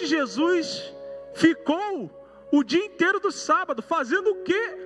Jesus 0.07 0.95
ficou 1.35 2.11
o 2.53 2.63
dia 2.65 2.85
inteiro 2.85 3.21
do 3.21 3.31
sábado, 3.31 3.83
fazendo 3.83 4.31
o 4.31 4.43
quê? 4.43 4.77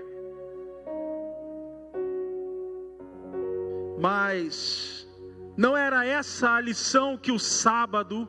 Mas 4.01 5.09
não 5.57 5.77
era 5.77 6.05
essa 6.05 6.51
a 6.55 6.61
lição 6.61 7.17
que 7.17 7.33
o 7.33 7.39
sábado 7.39 8.29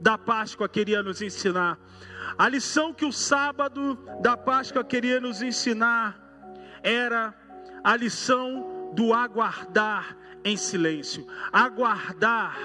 da 0.00 0.18
Páscoa 0.18 0.68
queria 0.68 1.02
nos 1.02 1.22
ensinar. 1.22 1.78
A 2.36 2.48
lição 2.48 2.92
que 2.92 3.04
o 3.04 3.12
sábado 3.12 3.98
da 4.20 4.36
Páscoa 4.36 4.84
queria 4.84 5.20
nos 5.20 5.42
ensinar 5.42 6.18
era 6.82 7.34
a 7.82 7.96
lição 7.96 8.92
do 8.94 9.12
aguardar 9.12 10.16
em 10.44 10.56
silêncio, 10.56 11.26
aguardar 11.52 12.56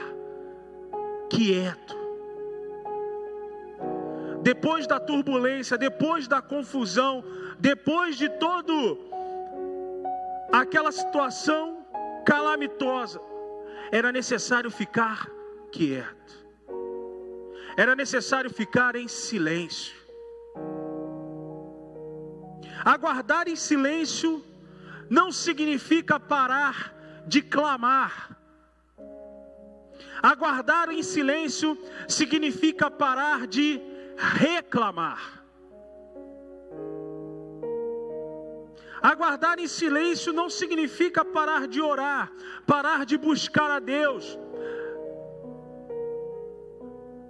quieto 1.30 2.03
depois 4.44 4.86
da 4.86 5.00
turbulência, 5.00 5.78
depois 5.78 6.28
da 6.28 6.42
confusão, 6.42 7.24
depois 7.58 8.18
de 8.18 8.28
todo 8.28 9.00
aquela 10.52 10.92
situação 10.92 11.86
calamitosa, 12.26 13.22
era 13.90 14.12
necessário 14.12 14.70
ficar 14.70 15.30
quieto. 15.72 16.44
Era 17.78 17.96
necessário 17.96 18.50
ficar 18.50 18.96
em 18.98 19.08
silêncio. 19.08 19.96
Aguardar 22.84 23.48
em 23.48 23.56
silêncio 23.56 24.44
não 25.10 25.32
significa 25.32 26.20
parar 26.20 26.94
de 27.26 27.42
clamar. 27.42 28.38
Aguardar 30.22 30.90
em 30.90 31.02
silêncio 31.02 31.78
significa 32.08 32.92
parar 32.92 33.48
de 33.48 33.93
reclamar. 34.18 35.44
Aguardar 39.02 39.60
em 39.60 39.68
silêncio 39.68 40.32
não 40.32 40.50
significa 40.50 41.26
parar 41.26 41.68
de 41.68 41.82
orar, 41.82 42.32
parar 42.66 43.06
de 43.06 43.18
buscar 43.18 43.70
a 43.70 43.80
Deus. 43.80 44.40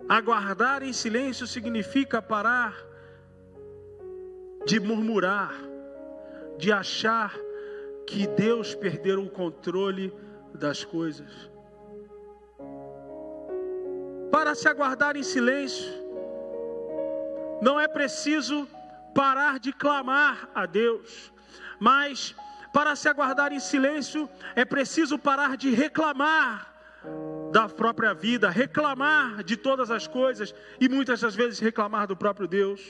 Aguardar 0.08 0.84
em 0.84 0.94
silêncio 0.94 1.48
significa 1.48 2.22
parar 2.22 2.76
de 4.66 4.80
murmurar, 4.80 5.56
de 6.58 6.72
achar 6.72 7.36
que 8.06 8.28
Deus 8.28 8.76
perdeu 8.76 9.24
o 9.24 9.30
controle 9.30 10.14
das 10.54 10.84
coisas. 10.84 11.50
Para 14.32 14.54
se 14.54 14.68
aguardar 14.68 15.16
em 15.16 15.24
silêncio, 15.24 16.03
não 17.64 17.80
é 17.80 17.88
preciso 17.88 18.68
parar 19.16 19.58
de 19.58 19.72
clamar 19.72 20.50
a 20.54 20.66
Deus, 20.66 21.32
mas 21.80 22.36
para 22.74 22.96
se 22.96 23.08
aguardar 23.08 23.54
em 23.54 23.60
silêncio 23.60 24.30
é 24.56 24.66
preciso 24.66 25.18
parar 25.18 25.56
de 25.56 25.70
reclamar 25.70 26.74
da 27.52 27.70
própria 27.70 28.14
vida, 28.14 28.50
reclamar 28.50 29.44
de 29.44 29.56
todas 29.56 29.90
as 29.92 30.08
coisas 30.08 30.54
e 30.80 30.90
muitas 30.90 31.22
das 31.22 31.36
vezes 31.36 31.60
reclamar 31.60 32.08
do 32.08 32.18
próprio 32.18 32.48
Deus. 32.48 32.82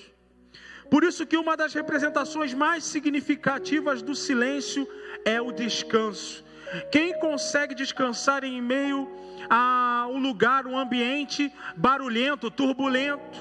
Por 0.90 1.04
isso 1.04 1.26
que 1.26 1.38
uma 1.38 1.56
das 1.56 1.74
representações 1.74 2.54
mais 2.54 2.84
significativas 2.84 4.02
do 4.02 4.16
silêncio 4.16 4.88
é 5.26 5.42
o 5.42 5.52
descanso. 5.52 6.44
Quem 6.92 7.20
consegue 7.20 7.76
descansar 7.76 8.44
em 8.44 8.62
meio 8.62 9.10
a 9.50 10.08
um 10.10 10.18
lugar, 10.18 10.66
um 10.66 10.78
ambiente 10.78 11.52
barulhento, 11.76 12.50
turbulento? 12.50 13.40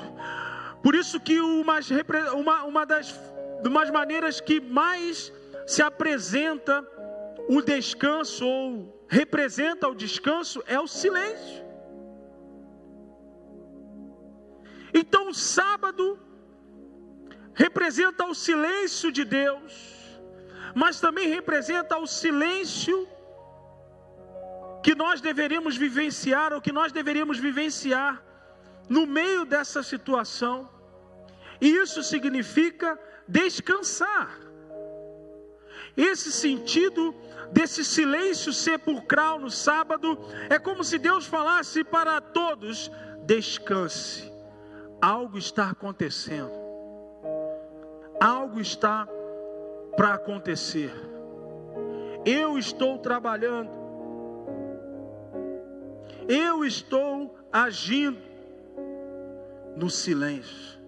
Por 0.82 0.94
isso 0.94 1.20
que 1.20 1.38
uma, 1.40 2.64
uma, 2.64 2.84
das 2.84 3.18
umas 3.64 3.90
maneiras 3.90 4.40
que 4.40 4.60
mais 4.60 5.32
se 5.66 5.80
apresenta 5.82 6.84
o 7.48 7.62
descanso 7.62 8.44
ou 8.46 9.04
representa 9.08 9.88
o 9.88 9.94
descanso 9.94 10.62
é 10.66 10.78
o 10.80 10.88
silêncio. 10.88 11.62
Então, 14.92 15.28
o 15.28 15.34
sábado 15.34 16.18
representa 17.54 18.26
o 18.26 18.34
silêncio 18.34 19.10
de 19.12 19.24
Deus, 19.24 19.72
mas 20.74 21.00
também 21.00 21.28
representa 21.28 21.96
o 21.98 22.06
silêncio 22.06 23.08
que 24.82 24.94
nós 24.94 25.20
deveríamos 25.20 25.76
vivenciar, 25.76 26.52
ou 26.52 26.60
que 26.60 26.72
nós 26.72 26.90
deveríamos 26.90 27.38
vivenciar 27.38 28.22
no 28.88 29.06
meio 29.06 29.44
dessa 29.44 29.82
situação. 29.82 30.68
E 31.60 31.68
isso 31.68 32.02
significa 32.02 32.98
descansar. 33.26 34.38
Esse 35.96 36.32
sentido 36.32 37.14
desse 37.52 37.84
silêncio 37.84 38.52
sepulcral 38.52 39.38
no 39.38 39.50
sábado 39.50 40.18
é 40.48 40.58
como 40.58 40.82
se 40.82 40.98
Deus 40.98 41.26
falasse 41.26 41.84
para 41.84 42.20
todos: 42.20 42.90
descanse, 43.24 44.32
algo 45.00 45.38
está 45.38 45.70
acontecendo, 45.70 46.52
algo 48.20 48.60
está 48.60 49.06
para 49.96 50.14
acontecer. 50.14 50.92
Eu 52.24 52.56
estou 52.56 52.98
trabalhando, 52.98 53.70
eu 56.26 56.64
estou 56.64 57.36
agindo 57.52 58.31
no 59.76 59.88
silêncio. 59.90 60.80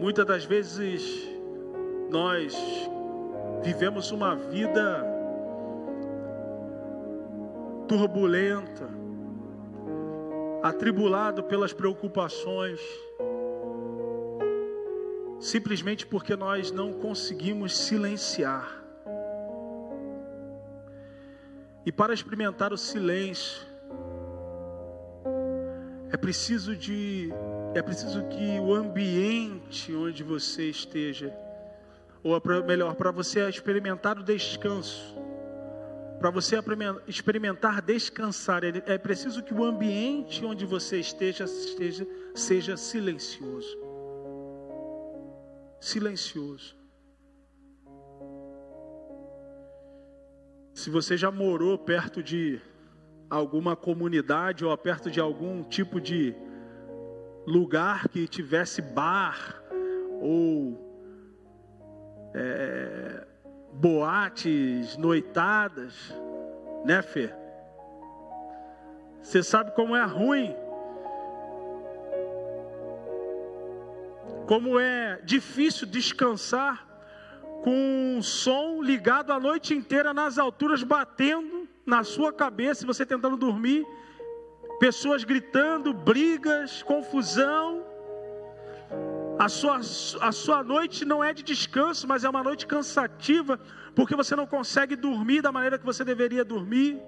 Muitas 0.00 0.24
das 0.26 0.44
vezes 0.44 1.28
nós 2.10 2.56
vivemos 3.62 4.10
uma 4.12 4.36
vida 4.36 5.04
turbulenta, 7.88 8.88
atribulado 10.62 11.42
pelas 11.42 11.72
preocupações, 11.72 12.80
simplesmente 15.40 16.06
porque 16.06 16.36
nós 16.36 16.70
não 16.70 16.92
conseguimos 16.92 17.76
silenciar. 17.76 18.84
E 21.84 21.90
para 21.90 22.12
experimentar 22.12 22.72
o 22.72 22.76
silêncio, 22.76 23.67
é 26.10 26.16
preciso 26.16 26.74
de 26.74 27.30
é 27.74 27.82
preciso 27.82 28.26
que 28.28 28.58
o 28.58 28.74
ambiente 28.74 29.94
onde 29.94 30.22
você 30.22 30.70
esteja, 30.70 31.32
ou 32.22 32.40
melhor, 32.66 32.94
para 32.94 33.10
você 33.10 33.46
experimentar 33.48 34.18
o 34.18 34.22
descanso, 34.22 35.16
para 36.18 36.30
você 36.30 36.56
experimentar 37.06 37.82
descansar, 37.82 38.62
é 38.64 38.98
preciso 38.98 39.42
que 39.42 39.52
o 39.54 39.62
ambiente 39.62 40.44
onde 40.44 40.64
você 40.64 40.98
esteja, 40.98 41.44
esteja 41.44 42.06
seja 42.34 42.76
silencioso. 42.76 43.76
Silencioso. 45.78 46.76
Se 50.74 50.90
você 50.90 51.16
já 51.16 51.30
morou 51.30 51.76
perto 51.76 52.22
de 52.22 52.60
alguma 53.30 53.76
comunidade 53.76 54.64
ou 54.64 54.76
perto 54.76 55.10
de 55.10 55.20
algum 55.20 55.62
tipo 55.62 56.00
de 56.00 56.34
lugar 57.46 58.08
que 58.08 58.26
tivesse 58.26 58.80
bar 58.80 59.62
ou 60.20 60.86
é, 62.34 63.26
boates, 63.72 64.96
noitadas, 64.96 66.14
né, 66.84 67.02
Fê? 67.02 67.32
Você 69.22 69.42
sabe 69.42 69.72
como 69.72 69.94
é 69.94 70.04
ruim, 70.04 70.54
como 74.46 74.78
é 74.78 75.20
difícil 75.22 75.86
descansar 75.86 76.86
com 77.62 78.16
um 78.16 78.22
som 78.22 78.80
ligado 78.82 79.32
a 79.32 79.38
noite 79.38 79.74
inteira 79.74 80.14
nas 80.14 80.38
alturas, 80.38 80.82
batendo 80.82 81.57
na 81.88 82.04
sua 82.04 82.30
cabeça, 82.30 82.86
você 82.86 83.04
tentando 83.06 83.36
dormir 83.36 83.86
pessoas 84.78 85.24
gritando, 85.24 85.92
brigas, 85.92 86.82
confusão. 86.82 87.82
A 89.38 89.48
sua, 89.48 89.76
a 90.28 90.32
sua 90.32 90.62
noite 90.62 91.04
não 91.04 91.22
é 91.24 91.32
de 91.32 91.42
descanso, 91.42 92.06
mas 92.06 92.24
é 92.24 92.28
uma 92.28 92.42
noite 92.42 92.66
cansativa, 92.66 93.58
porque 93.96 94.14
você 94.14 94.36
não 94.36 94.46
consegue 94.46 94.94
dormir 94.96 95.40
da 95.40 95.50
maneira 95.50 95.78
que 95.78 95.86
você 95.86 96.04
deveria 96.04 96.44
dormir 96.44 97.00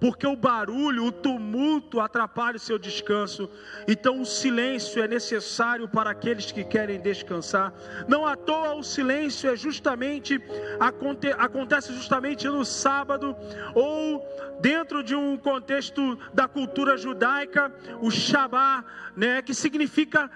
porque 0.00 0.26
o 0.26 0.34
barulho, 0.34 1.04
o 1.04 1.12
tumulto 1.12 2.00
atrapalha 2.00 2.56
o 2.56 2.60
seu 2.60 2.78
descanso. 2.78 3.50
Então 3.86 4.20
o 4.22 4.26
silêncio 4.26 5.02
é 5.02 5.06
necessário 5.06 5.86
para 5.86 6.10
aqueles 6.10 6.50
que 6.50 6.64
querem 6.64 6.98
descansar. 6.98 7.72
Não 8.08 8.26
à 8.26 8.34
toa 8.34 8.74
o 8.74 8.82
silêncio 8.82 9.50
é 9.50 9.54
justamente 9.54 10.40
acontece 11.38 11.92
justamente 11.92 12.48
no 12.48 12.64
sábado 12.64 13.36
ou 13.74 14.24
dentro 14.60 15.02
de 15.02 15.14
um 15.14 15.36
contexto 15.36 16.18
da 16.32 16.48
cultura 16.48 16.96
judaica, 16.96 17.72
o 18.00 18.10
Shabá, 18.10 18.84
né, 19.16 19.42
que 19.42 19.54
significa 19.54 20.30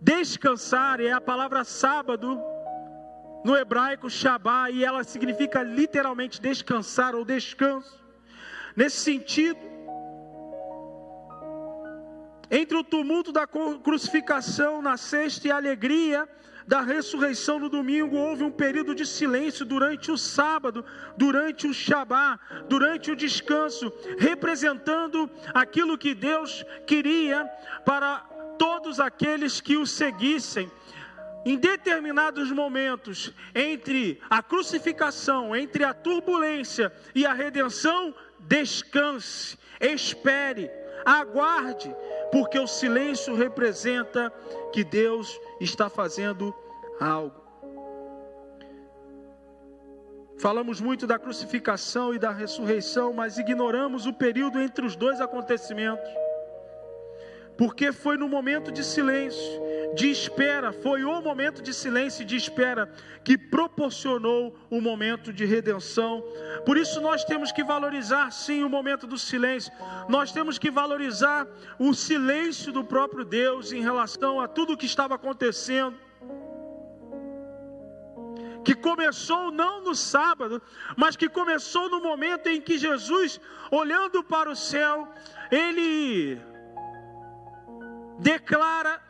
descansar, 0.00 1.00
é 1.00 1.12
a 1.12 1.20
palavra 1.20 1.64
sábado 1.64 2.40
no 3.44 3.56
hebraico 3.56 4.10
Shabá 4.10 4.70
e 4.70 4.84
ela 4.84 5.04
significa 5.04 5.62
literalmente 5.62 6.40
descansar 6.40 7.14
ou 7.14 7.24
descanso. 7.24 8.01
Nesse 8.74 8.98
sentido, 8.98 9.60
entre 12.50 12.76
o 12.76 12.84
tumulto 12.84 13.32
da 13.32 13.46
crucificação 13.46 14.82
na 14.82 14.96
sexta 14.96 15.48
e 15.48 15.50
a 15.50 15.56
alegria 15.56 16.28
da 16.66 16.80
ressurreição 16.80 17.58
no 17.58 17.68
domingo, 17.68 18.16
houve 18.16 18.44
um 18.44 18.50
período 18.50 18.94
de 18.94 19.04
silêncio 19.04 19.64
durante 19.64 20.10
o 20.10 20.18
sábado, 20.18 20.84
durante 21.16 21.66
o 21.66 21.74
Shabá, 21.74 22.38
durante 22.68 23.10
o 23.10 23.16
descanso, 23.16 23.92
representando 24.18 25.30
aquilo 25.52 25.98
que 25.98 26.14
Deus 26.14 26.64
queria 26.86 27.44
para 27.84 28.18
todos 28.58 29.00
aqueles 29.00 29.60
que 29.60 29.76
o 29.76 29.86
seguissem. 29.86 30.70
Em 31.44 31.56
determinados 31.56 32.52
momentos, 32.52 33.32
entre 33.52 34.20
a 34.30 34.40
crucificação, 34.40 35.56
entre 35.56 35.82
a 35.82 35.92
turbulência 35.92 36.92
e 37.14 37.26
a 37.26 37.32
redenção, 37.32 38.14
descanse, 38.42 39.56
espere, 39.80 40.70
aguarde, 41.04 41.94
porque 42.30 42.58
o 42.58 42.66
silêncio 42.66 43.34
representa 43.34 44.32
que 44.72 44.84
Deus 44.84 45.38
está 45.60 45.88
fazendo 45.88 46.54
algo. 47.00 47.42
Falamos 50.38 50.80
muito 50.80 51.06
da 51.06 51.18
crucificação 51.18 52.12
e 52.12 52.18
da 52.18 52.32
ressurreição, 52.32 53.12
mas 53.12 53.38
ignoramos 53.38 54.06
o 54.06 54.12
período 54.12 54.60
entre 54.60 54.84
os 54.84 54.96
dois 54.96 55.20
acontecimentos 55.20 56.10
porque 57.56 57.92
foi 57.92 58.16
no 58.16 58.28
momento 58.28 58.72
de 58.72 58.82
silêncio, 58.82 59.62
de 59.94 60.10
espera, 60.10 60.72
foi 60.72 61.04
o 61.04 61.20
momento 61.20 61.62
de 61.62 61.72
silêncio 61.74 62.22
e 62.22 62.24
de 62.24 62.36
espera 62.36 62.92
que 63.24 63.36
proporcionou 63.36 64.56
o 64.70 64.80
momento 64.80 65.32
de 65.32 65.44
redenção. 65.44 66.24
Por 66.64 66.76
isso 66.76 67.00
nós 67.00 67.24
temos 67.24 67.52
que 67.52 67.62
valorizar 67.62 68.30
sim 68.30 68.62
o 68.64 68.68
momento 68.68 69.06
do 69.06 69.18
silêncio. 69.18 69.72
Nós 70.08 70.32
temos 70.32 70.58
que 70.58 70.70
valorizar 70.70 71.46
o 71.78 71.92
silêncio 71.94 72.72
do 72.72 72.84
próprio 72.84 73.24
Deus 73.24 73.72
em 73.72 73.82
relação 73.82 74.40
a 74.40 74.48
tudo 74.48 74.72
o 74.72 74.76
que 74.76 74.86
estava 74.86 75.14
acontecendo 75.14 75.96
que 78.64 78.74
começou 78.74 79.50
não 79.50 79.82
no 79.82 79.94
sábado, 79.94 80.62
mas 80.96 81.16
que 81.16 81.28
começou 81.28 81.90
no 81.90 82.00
momento 82.00 82.46
em 82.48 82.60
que 82.60 82.78
Jesus, 82.78 83.40
olhando 83.70 84.22
para 84.22 84.48
o 84.48 84.54
céu, 84.54 85.08
ele 85.50 86.40
declara 88.20 89.00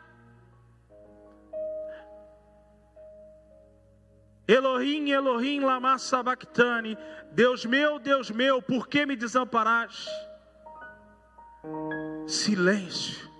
Elohim, 4.47 5.09
Elohim, 5.09 5.61
lama 5.61 5.97
sabachthani. 5.97 6.97
Deus 7.31 7.65
meu, 7.65 7.99
Deus 7.99 8.29
meu, 8.29 8.61
por 8.61 8.87
que 8.87 9.05
me 9.05 9.15
desamparaste? 9.15 10.09
Silêncio. 12.27 13.31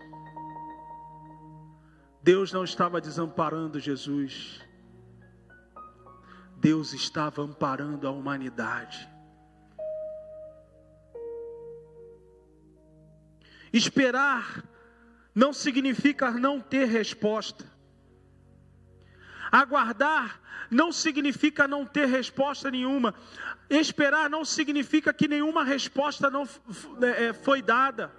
Deus 2.22 2.54
não 2.54 2.64
estava 2.64 3.02
desamparando 3.02 3.80
Jesus. 3.80 4.62
Deus 6.56 6.94
estava 6.94 7.42
amparando 7.42 8.08
a 8.08 8.12
humanidade. 8.12 9.10
Esperar 13.74 14.64
não 15.36 15.52
significa 15.52 16.32
não 16.32 16.62
ter 16.62 16.86
resposta. 16.86 17.73
Aguardar 19.54 20.42
não 20.72 20.92
significa 20.92 21.68
não 21.68 21.86
ter 21.86 22.08
resposta 22.08 22.72
nenhuma. 22.72 23.14
Esperar 23.70 24.28
não 24.28 24.44
significa 24.44 25.14
que 25.14 25.28
nenhuma 25.28 25.64
resposta 25.64 26.28
não 26.28 26.50
é, 27.00 27.26
é, 27.26 27.34
foi 27.34 27.62
dada. 27.62 28.12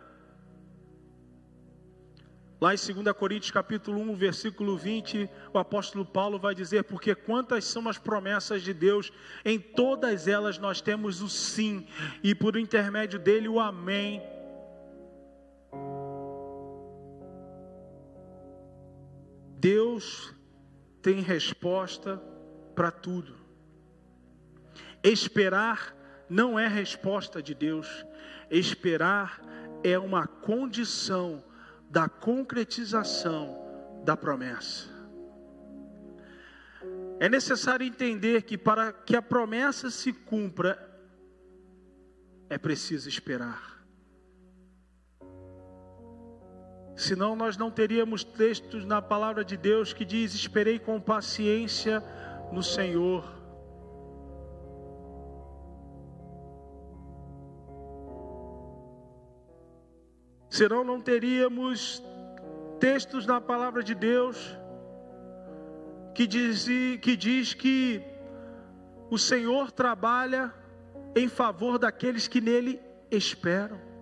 Lá 2.61 2.73
em 2.73 2.77
2 2.77 3.17
Coríntios 3.17 3.51
capítulo 3.51 4.01
1, 4.01 4.15
versículo 4.15 4.77
20, 4.77 5.29
o 5.53 5.59
apóstolo 5.59 6.07
Paulo 6.07 6.39
vai 6.39 6.55
dizer: 6.55 6.85
Porque 6.85 7.17
quantas 7.17 7.65
são 7.65 7.89
as 7.89 7.99
promessas 7.99 8.63
de 8.63 8.73
Deus, 8.73 9.13
em 9.45 9.59
todas 9.59 10.29
elas 10.29 10.57
nós 10.57 10.81
temos 10.81 11.21
o 11.21 11.29
sim, 11.29 11.85
e 12.23 12.33
por 12.33 12.57
intermédio 12.57 13.19
dele 13.19 13.49
o 13.49 13.59
amém. 13.59 14.23
Deus 19.59 20.33
tem 21.05 21.21
resposta 21.21 22.17
para 22.75 22.91
tudo. 22.91 23.37
Esperar 25.03 25.95
não 26.31 26.59
é 26.59 26.67
resposta 26.67 27.43
de 27.43 27.55
Deus, 27.55 28.07
esperar 28.51 29.43
é 29.85 29.99
uma 29.99 30.27
condição 30.27 31.45
da 31.91 32.09
concretização 32.09 33.55
da 34.03 34.17
promessa. 34.17 34.89
É 37.21 37.29
necessário 37.29 37.87
entender 37.87 38.41
que 38.45 38.57
para 38.57 38.91
que 38.91 39.15
a 39.15 39.21
promessa 39.21 39.91
se 39.91 40.11
cumpra, 40.11 40.79
é 42.49 42.57
preciso 42.57 43.11
esperar. 43.11 43.84
Senão 46.97 47.35
nós 47.35 47.57
não 47.57 47.71
teríamos 47.71 48.23
textos 48.23 48.85
na 48.85 49.03
palavra 49.03 49.45
de 49.45 49.57
Deus 49.57 49.93
que 49.93 50.05
diz: 50.05 50.35
Esperei 50.35 50.79
com 50.79 51.01
paciência 51.01 52.03
no 52.53 52.63
Senhor. 52.63 53.25
Senão 60.49 60.85
não 60.85 61.01
teríamos 61.01 62.01
textos 62.79 63.27
na 63.27 63.41
palavra 63.41 63.83
de 63.83 63.93
Deus 63.93 64.57
que 66.15 66.29
diz, 66.29 66.65
que 67.03 67.17
diz 67.17 67.53
que 67.53 68.01
o 69.11 69.19
Senhor 69.19 69.73
trabalha 69.73 70.55
em 71.17 71.29
favor 71.29 71.77
daqueles 71.77 72.29
que 72.29 72.41
nele 72.41 72.81
esperam. 73.11 73.94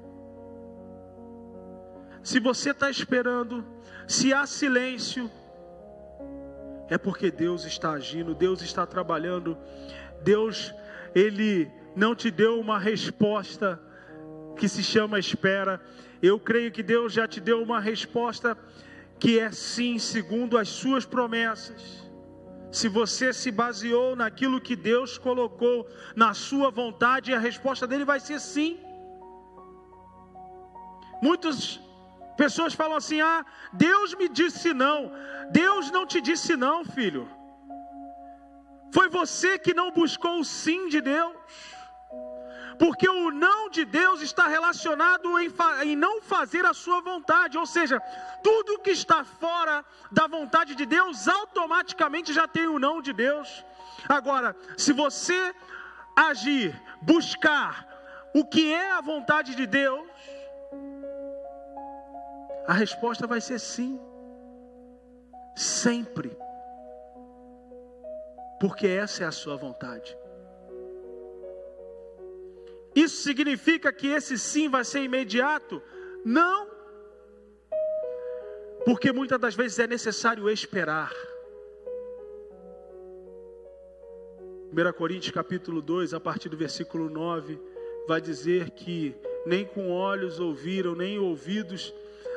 Se 2.23 2.39
você 2.39 2.71
está 2.71 2.89
esperando, 2.89 3.65
se 4.07 4.33
há 4.33 4.47
silêncio, 4.47 5.31
é 6.89 6.97
porque 6.97 7.31
Deus 7.31 7.65
está 7.65 7.93
agindo, 7.93 8.35
Deus 8.35 8.63
está 8.63 8.87
trabalhando, 8.87 9.59
Deus, 10.23 10.73
Ele 11.15 11.71
não 11.97 12.15
te 12.15 12.31
deu 12.31 12.61
uma 12.61 12.79
resposta 12.79 13.81
que 14.57 14.69
se 14.69 14.83
chama 14.83 15.19
espera. 15.19 15.81
Eu 16.23 16.39
creio 16.39 16.71
que 16.71 16.83
Deus 16.83 17.13
já 17.13 17.27
te 17.27 17.41
deu 17.41 17.63
uma 17.63 17.81
resposta 17.81 18.57
que 19.19 19.39
é 19.39 19.51
sim, 19.51 19.99
segundo 19.99 20.57
as 20.57 20.69
suas 20.69 21.05
promessas. 21.05 22.03
Se 22.71 22.89
você 22.89 23.33
se 23.33 23.51
baseou 23.51 24.15
naquilo 24.17 24.61
que 24.61 24.77
Deus 24.77 25.19
colocou 25.19 25.87
na 26.15 26.33
sua 26.35 26.71
vontade, 26.71 27.35
a 27.35 27.39
resposta 27.39 27.87
dele 27.87 28.05
vai 28.05 28.21
ser 28.21 28.41
sim. 28.41 28.79
Muitos 31.21 31.81
Pessoas 32.37 32.75
falam 32.75 32.97
assim: 32.97 33.21
ah, 33.21 33.45
Deus 33.73 34.15
me 34.15 34.29
disse 34.29 34.73
não. 34.73 35.13
Deus 35.51 35.91
não 35.91 36.07
te 36.07 36.21
disse 36.21 36.57
não, 36.57 36.85
filho. 36.85 37.29
Foi 38.93 39.09
você 39.09 39.59
que 39.59 39.75
não 39.75 39.91
buscou 39.91 40.41
o 40.41 40.45
sim 40.45 40.89
de 40.89 41.01
Deus. 41.01 41.35
Porque 42.79 43.09
o 43.09 43.31
não 43.31 43.71
de 43.71 43.85
Deus 43.85 44.21
está 44.23 44.47
relacionado 44.49 45.39
em, 45.39 45.53
em, 45.85 45.97
não 45.97 46.21
fazer 46.21 46.65
a 46.65 46.75
sua 46.75 47.01
vontade, 47.01 47.57
ou 47.57 47.65
seja, 47.65 48.01
tudo 48.43 48.81
que 48.81 48.91
está 48.91 49.25
fora 49.25 49.85
da 50.11 50.27
vontade 50.27 50.75
de 50.75 50.85
Deus 50.85 51.29
automaticamente 51.29 52.33
já 52.33 52.49
tem 52.49 52.67
o 52.67 52.79
não 52.79 53.01
de 53.01 53.13
Deus. 53.13 53.65
Agora, 54.09 54.57
se 54.77 54.93
você 54.93 55.55
agir, 56.17 56.75
buscar 57.01 57.87
o 58.35 58.45
que 58.45 58.73
é 58.73 58.91
a 58.91 59.01
vontade 59.01 59.55
de 59.55 59.67
Deus, 59.67 60.07
a 62.67 62.73
resposta 62.73 63.27
vai 63.27 63.41
ser 63.41 63.59
sim. 63.59 63.99
Sempre. 65.57 66.37
Porque 68.61 68.87
essa 68.87 69.25
é 69.25 69.27
a 69.27 69.33
sua 69.33 69.57
vontade. 69.57 70.17
Isso 72.95 73.23
significa 73.23 73.93
que 73.93 74.09
esse 74.09 74.39
sim 74.39 74.69
vai 74.69 74.85
ser 74.85 75.03
imediato? 75.03 75.83
Não. 76.25 76.71
Porque 78.85 79.13
muitas 79.13 79.41
das 79.41 79.55
vezes 79.55 79.79
é 79.79 79.87
necessário 79.87 80.49
esperar. 80.51 81.13
1 84.73 84.93
Coríntios 84.95 85.35
capítulo 85.35 85.83
2, 85.83 86.15
a 86.15 86.21
partir 86.21 86.49
do 86.49 86.57
versículo 86.57 87.11
9, 87.11 87.61
vai 88.07 88.21
dizer 88.21 88.71
que 88.71 89.15
nem 89.45 89.65
com 89.65 89.91
olhos 89.91 90.41
ouviram, 90.41 90.95
nem 90.95 91.19
ouvidos 91.19 91.93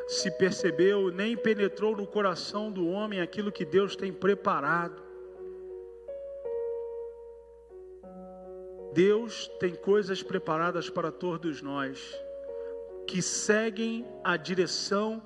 se 0.07 0.29
percebeu, 0.31 1.11
nem 1.11 1.35
penetrou 1.35 1.95
no 1.95 2.05
coração 2.05 2.71
do 2.71 2.87
homem 2.87 3.21
aquilo 3.21 3.51
que 3.51 3.65
Deus 3.65 3.95
tem 3.95 4.13
preparado. 4.13 5.03
Deus 8.93 9.51
tem 9.59 9.75
coisas 9.75 10.23
preparadas 10.23 10.89
para 10.89 11.11
todos 11.11 11.61
nós, 11.61 12.17
que 13.07 13.21
seguem 13.21 14.05
a 14.23 14.37
direção 14.37 15.21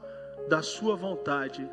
da 0.47 0.61
Sua 0.61 0.95
vontade. 0.95 1.69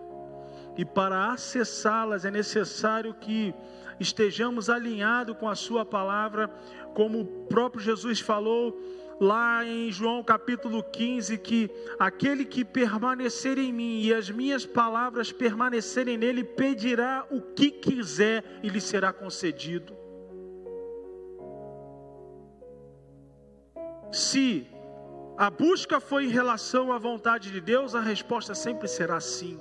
E 0.76 0.84
para 0.84 1.32
acessá-las 1.32 2.24
é 2.24 2.30
necessário 2.30 3.14
que 3.14 3.54
estejamos 3.98 4.68
alinhados 4.68 5.36
com 5.38 5.48
a 5.48 5.54
Sua 5.54 5.86
palavra, 5.86 6.50
como 6.92 7.20
o 7.20 7.46
próprio 7.46 7.82
Jesus 7.82 8.20
falou 8.20 8.78
lá 9.20 9.64
em 9.64 9.90
João 9.90 10.22
capítulo 10.22 10.82
15 10.82 11.38
que 11.38 11.70
aquele 11.98 12.44
que 12.44 12.64
permanecer 12.64 13.58
em 13.58 13.72
mim 13.72 14.00
e 14.02 14.12
as 14.12 14.30
minhas 14.30 14.66
palavras 14.66 15.32
permanecerem 15.32 16.18
nele 16.18 16.44
pedirá 16.44 17.26
o 17.30 17.40
que 17.40 17.70
quiser 17.70 18.44
e 18.62 18.68
lhe 18.68 18.80
será 18.80 19.12
concedido. 19.12 19.96
Se 24.12 24.66
a 25.36 25.50
busca 25.50 26.00
foi 26.00 26.24
em 26.24 26.30
relação 26.30 26.92
à 26.92 26.98
vontade 26.98 27.50
de 27.50 27.60
Deus, 27.60 27.94
a 27.94 28.00
resposta 28.00 28.54
sempre 28.54 28.88
será 28.88 29.20
sim. 29.20 29.60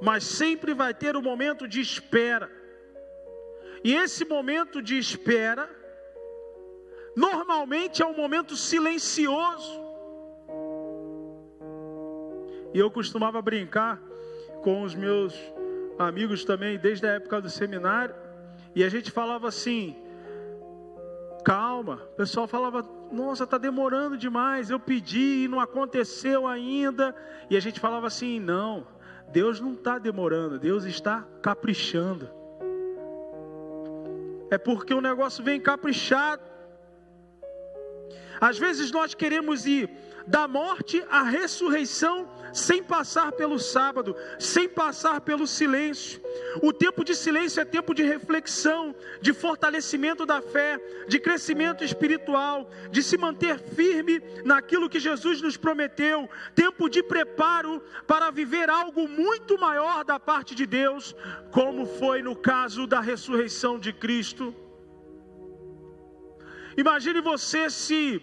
Mas 0.00 0.24
sempre 0.24 0.74
vai 0.74 0.92
ter 0.92 1.16
um 1.16 1.22
momento 1.22 1.66
de 1.66 1.80
espera. 1.80 2.50
E 3.84 3.94
esse 3.94 4.24
momento 4.24 4.80
de 4.80 4.96
espera 4.96 5.81
Normalmente 7.14 8.02
é 8.02 8.06
um 8.06 8.16
momento 8.16 8.56
silencioso. 8.56 9.80
E 12.74 12.78
eu 12.78 12.90
costumava 12.90 13.42
brincar 13.42 14.00
com 14.62 14.82
os 14.82 14.94
meus 14.94 15.34
amigos 15.98 16.44
também, 16.44 16.78
desde 16.78 17.06
a 17.06 17.10
época 17.10 17.40
do 17.40 17.50
seminário, 17.50 18.14
e 18.74 18.82
a 18.82 18.88
gente 18.88 19.10
falava 19.10 19.48
assim: 19.48 19.96
calma. 21.44 22.00
O 22.12 22.16
pessoal 22.16 22.46
falava: 22.46 22.88
nossa, 23.10 23.44
está 23.44 23.58
demorando 23.58 24.16
demais. 24.16 24.70
Eu 24.70 24.80
pedi 24.80 25.44
e 25.44 25.48
não 25.48 25.60
aconteceu 25.60 26.46
ainda. 26.46 27.14
E 27.50 27.56
a 27.56 27.60
gente 27.60 27.78
falava 27.78 28.06
assim: 28.06 28.40
não, 28.40 28.86
Deus 29.28 29.60
não 29.60 29.74
está 29.74 29.98
demorando, 29.98 30.58
Deus 30.58 30.84
está 30.84 31.26
caprichando. 31.42 32.28
É 34.50 34.58
porque 34.58 34.94
o 34.94 35.00
negócio 35.00 35.44
vem 35.44 35.60
caprichado. 35.60 36.51
Às 38.42 38.58
vezes 38.58 38.90
nós 38.90 39.14
queremos 39.14 39.66
ir 39.66 39.88
da 40.26 40.48
morte 40.48 41.00
à 41.08 41.22
ressurreição 41.22 42.28
sem 42.52 42.82
passar 42.82 43.30
pelo 43.30 43.56
sábado, 43.56 44.16
sem 44.36 44.68
passar 44.68 45.20
pelo 45.20 45.46
silêncio. 45.46 46.20
O 46.60 46.72
tempo 46.72 47.04
de 47.04 47.14
silêncio 47.14 47.60
é 47.60 47.64
tempo 47.64 47.94
de 47.94 48.02
reflexão, 48.02 48.96
de 49.20 49.32
fortalecimento 49.32 50.26
da 50.26 50.42
fé, 50.42 50.76
de 51.06 51.20
crescimento 51.20 51.84
espiritual, 51.84 52.68
de 52.90 53.00
se 53.00 53.16
manter 53.16 53.60
firme 53.60 54.20
naquilo 54.44 54.90
que 54.90 54.98
Jesus 54.98 55.40
nos 55.40 55.56
prometeu, 55.56 56.28
tempo 56.52 56.88
de 56.88 57.00
preparo 57.00 57.80
para 58.08 58.32
viver 58.32 58.68
algo 58.68 59.08
muito 59.08 59.56
maior 59.56 60.04
da 60.04 60.18
parte 60.18 60.52
de 60.52 60.66
Deus, 60.66 61.14
como 61.52 61.86
foi 61.86 62.22
no 62.22 62.34
caso 62.34 62.88
da 62.88 63.00
ressurreição 63.00 63.78
de 63.78 63.92
Cristo. 63.92 64.52
Imagine 66.76 67.20
você 67.20 67.68
se 67.70 68.22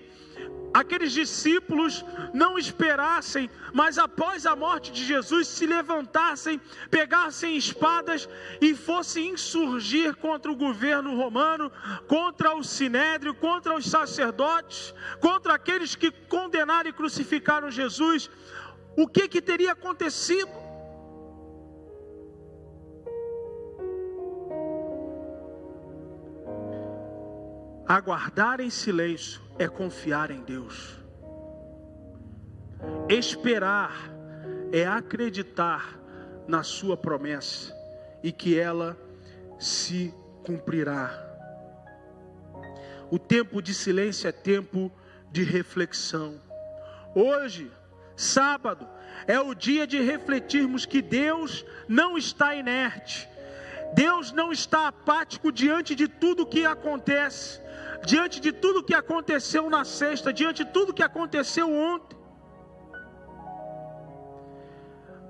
aqueles 0.74 1.12
discípulos 1.12 2.06
não 2.34 2.58
esperassem, 2.58 3.50
mas 3.74 3.98
após 3.98 4.46
a 4.46 4.56
morte 4.56 4.92
de 4.92 5.04
Jesus 5.04 5.48
se 5.48 5.66
levantassem, 5.66 6.62
pegassem 6.90 7.58
espadas 7.58 8.30
e 8.62 8.76
fossem 8.76 9.32
insurgir 9.32 10.16
contra 10.16 10.52
o 10.52 10.56
governo 10.56 11.16
romano, 11.16 11.72
contra 12.08 12.56
o 12.56 12.64
sinédrio, 12.64 13.34
contra 13.34 13.76
os 13.76 13.86
sacerdotes, 13.86 14.94
contra 15.20 15.56
aqueles 15.56 15.96
que 15.96 16.12
condenaram 16.12 16.90
e 16.90 16.94
crucificaram 16.94 17.72
Jesus, 17.72 18.30
o 18.96 19.08
que 19.08 19.28
que 19.28 19.42
teria 19.42 19.72
acontecido? 19.72 20.69
Aguardar 27.90 28.62
em 28.62 28.70
silêncio 28.70 29.42
é 29.58 29.68
confiar 29.68 30.30
em 30.30 30.44
Deus. 30.44 30.96
Esperar 33.10 34.12
é 34.72 34.86
acreditar 34.86 36.00
na 36.48 36.62
Sua 36.62 36.96
promessa 36.96 37.76
e 38.22 38.32
que 38.32 38.60
ela 38.60 38.96
se 39.58 40.14
cumprirá. 40.46 41.20
O 43.10 43.18
tempo 43.18 43.60
de 43.60 43.74
silêncio 43.74 44.28
é 44.28 44.32
tempo 44.32 44.92
de 45.32 45.42
reflexão. 45.42 46.40
Hoje, 47.16 47.72
sábado, 48.16 48.88
é 49.26 49.40
o 49.40 49.56
dia 49.56 49.88
de 49.88 50.00
refletirmos 50.00 50.86
que 50.86 51.02
Deus 51.02 51.66
não 51.88 52.20
está 52.20 52.54
inerte, 52.54 53.28
Deus 53.94 54.32
não 54.32 54.52
está 54.52 54.88
apático 54.88 55.52
diante 55.52 55.96
de 55.96 56.08
tudo 56.08 56.46
que 56.46 56.66
acontece 56.66 57.62
diante 58.06 58.40
de 58.40 58.52
tudo 58.52 58.84
que 58.84 58.94
aconteceu 58.94 59.70
na 59.70 59.84
sexta, 59.84 60.32
diante 60.32 60.64
de 60.64 60.72
tudo 60.72 60.94
que 60.94 61.04
aconteceu 61.04 61.72
ontem, 61.72 62.18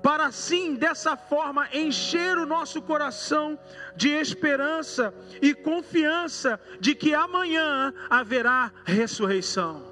para 0.02 0.26
assim, 0.26 0.74
dessa 0.74 1.16
forma, 1.16 1.68
encher 1.74 2.38
o 2.38 2.46
nosso 2.46 2.80
coração 2.80 3.58
de 3.94 4.08
esperança 4.08 5.12
e 5.42 5.54
confiança 5.54 6.58
de 6.80 6.94
que 6.94 7.14
amanhã 7.14 7.92
haverá 8.08 8.72
ressurreição. 8.84 9.89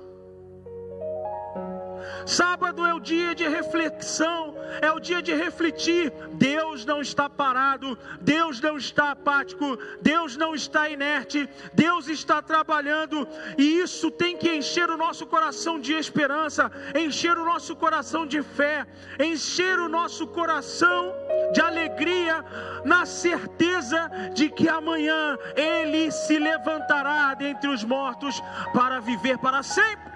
Sábado 2.26 2.84
é 2.84 2.94
o 2.94 3.00
dia 3.00 3.34
de 3.34 3.46
reflexão, 3.48 4.54
é 4.80 4.90
o 4.90 5.00
dia 5.00 5.22
de 5.22 5.34
refletir. 5.34 6.12
Deus 6.32 6.84
não 6.84 7.00
está 7.00 7.28
parado, 7.28 7.98
Deus 8.20 8.60
não 8.60 8.76
está 8.76 9.12
apático, 9.12 9.78
Deus 10.00 10.36
não 10.36 10.54
está 10.54 10.88
inerte, 10.88 11.48
Deus 11.72 12.08
está 12.08 12.40
trabalhando, 12.42 13.26
e 13.56 13.80
isso 13.80 14.10
tem 14.10 14.36
que 14.36 14.54
encher 14.54 14.90
o 14.90 14.96
nosso 14.96 15.26
coração 15.26 15.80
de 15.80 15.92
esperança, 15.94 16.70
encher 16.94 17.36
o 17.36 17.44
nosso 17.44 17.74
coração 17.74 18.26
de 18.26 18.42
fé, 18.42 18.86
encher 19.18 19.78
o 19.78 19.88
nosso 19.88 20.26
coração 20.26 21.12
de 21.52 21.60
alegria, 21.60 22.44
na 22.84 23.06
certeza 23.06 24.10
de 24.34 24.50
que 24.50 24.68
amanhã 24.68 25.36
Ele 25.56 26.10
se 26.10 26.38
levantará 26.38 27.34
dentre 27.34 27.68
os 27.68 27.84
mortos 27.84 28.40
para 28.72 29.00
viver 29.00 29.38
para 29.38 29.62
sempre. 29.62 30.07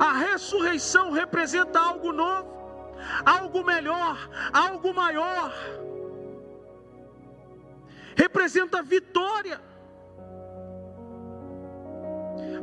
A 0.00 0.12
ressurreição 0.12 1.10
representa 1.10 1.78
algo 1.78 2.10
novo, 2.10 2.48
algo 3.22 3.62
melhor, 3.62 4.16
algo 4.50 4.94
maior. 4.94 5.52
Representa 8.16 8.82
vitória 8.82 9.60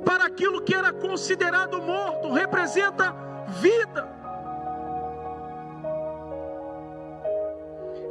para 0.04 0.26
aquilo 0.26 0.64
que 0.64 0.74
era 0.74 0.92
considerado 0.92 1.80
morto, 1.80 2.32
representa 2.32 3.16
vida. 3.50 4.18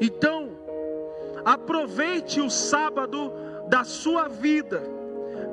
Então, 0.00 0.56
aproveite 1.44 2.40
o 2.40 2.48
sábado 2.48 3.32
da 3.66 3.82
sua 3.82 4.28
vida 4.28 4.84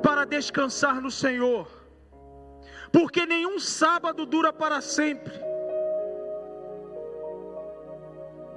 para 0.00 0.24
descansar 0.24 1.00
no 1.00 1.10
Senhor 1.10 1.83
porque 2.94 3.26
nenhum 3.26 3.58
sábado 3.58 4.24
dura 4.24 4.52
para 4.52 4.80
sempre. 4.80 5.34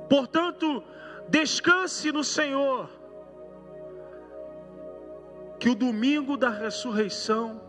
Portanto, 0.07 0.83
descanse 1.27 2.11
no 2.11 2.23
Senhor, 2.23 2.87
que 5.59 5.67
o 5.71 5.73
domingo 5.73 6.37
da 6.37 6.51
ressurreição 6.51 7.59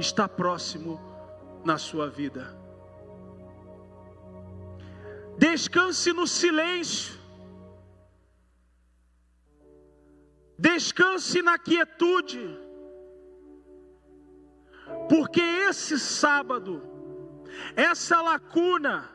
está 0.00 0.28
próximo 0.28 1.00
na 1.64 1.78
sua 1.78 2.10
vida. 2.10 2.58
Descanse 5.38 6.12
no 6.12 6.26
silêncio, 6.26 7.14
descanse 10.58 11.40
na 11.40 11.56
quietude 11.56 12.65
porque 15.08 15.40
esse 15.40 15.98
sábado, 15.98 16.82
essa 17.74 18.20
lacuna, 18.20 19.08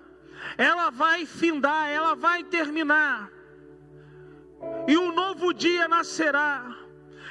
ela 0.58 0.90
vai 0.90 1.26
findar, 1.26 1.90
ela 1.90 2.16
vai 2.16 2.44
terminar, 2.44 3.32
e 4.88 4.98
um 4.98 5.14
novo 5.14 5.54
dia 5.54 5.88
nascerá, 5.88 6.78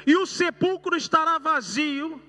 e 0.06 0.16
o 0.16 0.26
sepulcro 0.26 0.96
estará 0.96 1.38
vazio, 1.38 2.20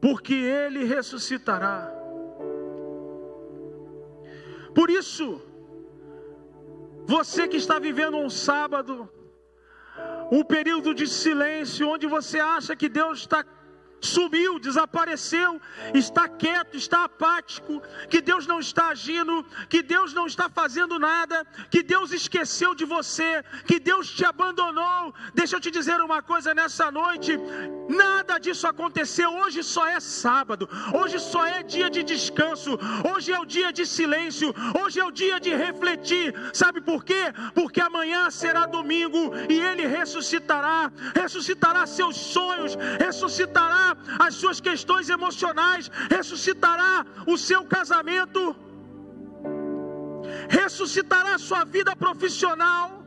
porque 0.00 0.34
ele 0.34 0.84
ressuscitará. 0.84 1.90
Por 4.74 4.90
isso, 4.90 5.40
você 7.06 7.46
que 7.46 7.56
está 7.56 7.78
vivendo 7.78 8.16
um 8.16 8.28
sábado, 8.28 9.08
um 10.30 10.42
período 10.42 10.94
de 10.94 11.06
silêncio, 11.06 11.88
onde 11.88 12.06
você 12.06 12.40
acha 12.40 12.74
que 12.74 12.88
Deus 12.88 13.20
está 13.20 13.44
sumiu, 14.00 14.58
desapareceu, 14.58 15.60
está 15.92 16.28
quieto, 16.28 16.76
está 16.76 17.04
apático, 17.04 17.82
que 18.08 18.20
Deus 18.20 18.46
não 18.46 18.60
está 18.60 18.88
agindo, 18.88 19.44
que 19.68 19.82
Deus 19.82 20.12
não 20.12 20.26
está 20.26 20.48
fazendo 20.48 20.98
nada, 20.98 21.46
que 21.70 21.82
Deus 21.82 22.12
esqueceu 22.12 22.74
de 22.74 22.84
você, 22.84 23.42
que 23.66 23.78
Deus 23.78 24.10
te 24.10 24.24
abandonou. 24.24 25.14
Deixa 25.34 25.56
eu 25.56 25.60
te 25.60 25.70
dizer 25.70 26.00
uma 26.00 26.22
coisa 26.22 26.54
nessa 26.54 26.90
noite: 26.90 27.38
nada 27.88 28.38
disso 28.38 28.66
aconteceu. 28.66 29.30
Hoje 29.34 29.62
só 29.62 29.86
é 29.86 30.00
sábado, 30.00 30.68
hoje 30.92 31.18
só 31.18 31.46
é 31.46 31.62
dia 31.62 31.90
de 31.90 32.02
descanso, 32.02 32.78
hoje 33.12 33.32
é 33.32 33.38
o 33.38 33.44
dia 33.44 33.72
de 33.72 33.86
silêncio, 33.86 34.54
hoje 34.80 35.00
é 35.00 35.04
o 35.04 35.10
dia 35.10 35.38
de 35.38 35.54
refletir. 35.54 36.34
Sabe 36.52 36.80
por 36.80 37.04
quê? 37.04 37.32
Porque 37.54 37.80
amanhã 37.80 38.30
será 38.30 38.66
domingo 38.66 39.32
e 39.48 39.60
Ele 39.60 39.86
ressuscitará, 39.86 40.90
ressuscitará 41.14 41.86
seus 41.86 42.16
sonhos, 42.16 42.76
ressuscitará 42.98 43.96
as 44.18 44.34
suas 44.34 44.60
questões 44.60 45.08
emocionais, 45.08 45.90
ressuscitará 46.10 47.04
o 47.26 47.36
seu 47.36 47.64
casamento, 47.64 48.56
ressuscitará 50.48 51.34
a 51.34 51.38
sua 51.38 51.64
vida 51.64 51.94
profissional, 51.96 53.03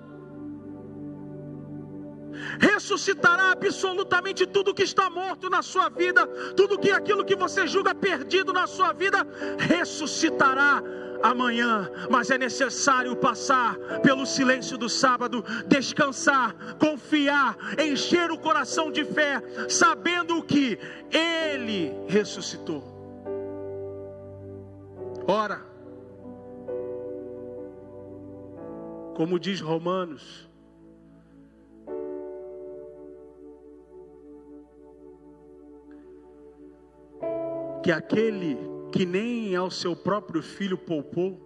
ressuscitará 2.60 3.52
absolutamente 3.52 4.46
tudo 4.46 4.74
que 4.74 4.84
está 4.84 5.10
morto 5.10 5.50
na 5.50 5.62
sua 5.62 5.90
vida, 5.90 6.26
tudo 6.56 6.80
que 6.80 6.92
aquilo 6.92 7.26
que 7.26 7.36
você 7.36 7.68
julga 7.68 7.94
perdido 7.94 8.54
na 8.54 8.68
sua 8.68 8.94
vida, 8.94 9.26
ressuscitará 9.58 10.82
amanhã, 11.22 11.90
mas 12.10 12.30
é 12.30 12.38
necessário 12.38 13.16
passar 13.16 13.76
pelo 14.02 14.26
silêncio 14.26 14.78
do 14.78 14.90
sábado, 14.90 15.44
descansar, 15.68 16.56
confiar, 16.80 17.58
encher 17.80 18.32
o 18.32 18.38
coração 18.38 18.92
de 18.92 19.04
fé, 19.04 19.42
sabendo 19.70 20.44
que 20.44 20.78
Ele 21.12 21.94
ressuscitou. 22.08 22.84
Ora, 25.28 25.62
como 29.16 29.40
diz 29.40 29.60
Romanos, 29.60 30.47
que 37.84 37.92
aquele 37.92 38.58
que 38.92 39.06
nem 39.06 39.56
ao 39.56 39.70
seu 39.70 39.96
próprio 39.96 40.42
filho 40.42 40.78
poupou, 40.78 41.40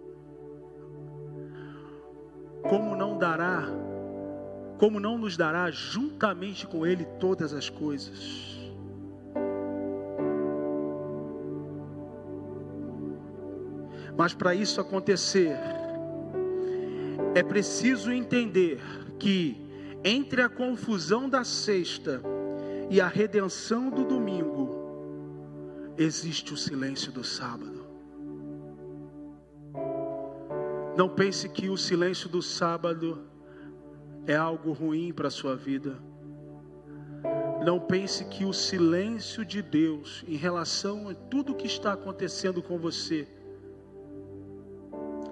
como 2.62 2.94
não 2.94 3.18
dará, 3.18 3.64
como 4.78 5.00
não 5.00 5.18
nos 5.18 5.36
dará 5.36 5.70
juntamente 5.70 6.66
com 6.66 6.86
ele 6.86 7.04
todas 7.18 7.52
as 7.52 7.68
coisas? 7.68 8.52
Mas 14.16 14.34
para 14.34 14.54
isso 14.54 14.80
acontecer, 14.80 15.56
é 17.34 17.42
preciso 17.42 18.12
entender 18.12 18.80
que 19.18 19.56
entre 20.04 20.42
a 20.42 20.48
confusão 20.48 21.28
da 21.28 21.44
sexta 21.44 22.20
e 22.90 23.00
a 23.00 23.08
redenção 23.08 23.88
do 23.88 24.04
domingo, 24.04 24.61
existe 25.96 26.52
o 26.52 26.56
silêncio 26.56 27.12
do 27.12 27.22
sábado. 27.22 27.86
Não 30.96 31.08
pense 31.08 31.48
que 31.48 31.68
o 31.68 31.76
silêncio 31.76 32.28
do 32.28 32.42
sábado 32.42 33.22
é 34.26 34.36
algo 34.36 34.72
ruim 34.72 35.12
para 35.12 35.28
a 35.28 35.30
sua 35.30 35.56
vida. 35.56 35.98
Não 37.64 37.78
pense 37.78 38.24
que 38.24 38.44
o 38.44 38.52
silêncio 38.52 39.44
de 39.44 39.62
Deus 39.62 40.24
em 40.26 40.36
relação 40.36 41.08
a 41.08 41.14
tudo 41.14 41.54
que 41.54 41.66
está 41.66 41.92
acontecendo 41.92 42.62
com 42.62 42.78
você 42.78 43.26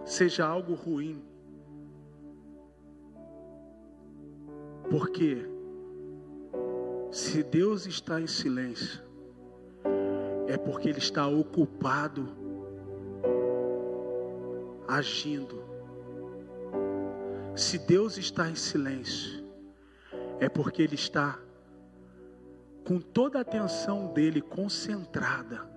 seja 0.05 0.46
algo 0.46 0.75
ruim. 0.75 1.23
Porque 4.88 5.46
se 7.11 7.42
Deus 7.42 7.87
está 7.87 8.20
em 8.20 8.27
silêncio, 8.27 9.10
é 10.50 10.58
porque 10.58 10.88
Ele 10.88 10.98
está 10.98 11.28
ocupado, 11.28 12.28
agindo. 14.88 15.62
Se 17.54 17.78
Deus 17.78 18.18
está 18.18 18.50
em 18.50 18.56
silêncio, 18.56 19.44
é 20.40 20.48
porque 20.48 20.82
Ele 20.82 20.96
está 20.96 21.38
com 22.84 22.98
toda 22.98 23.38
a 23.38 23.42
atenção 23.42 24.12
dele 24.12 24.40
concentrada 24.40 25.70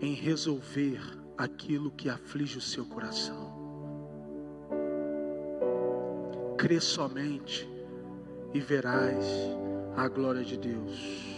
em 0.00 0.14
resolver 0.14 1.00
aquilo 1.38 1.92
que 1.92 2.08
aflige 2.08 2.58
o 2.58 2.60
seu 2.60 2.84
coração. 2.84 3.54
Crê 6.58 6.80
somente 6.80 7.68
e 8.52 8.58
verás 8.58 9.24
a 9.96 10.08
glória 10.08 10.42
de 10.42 10.56
Deus. 10.56 11.33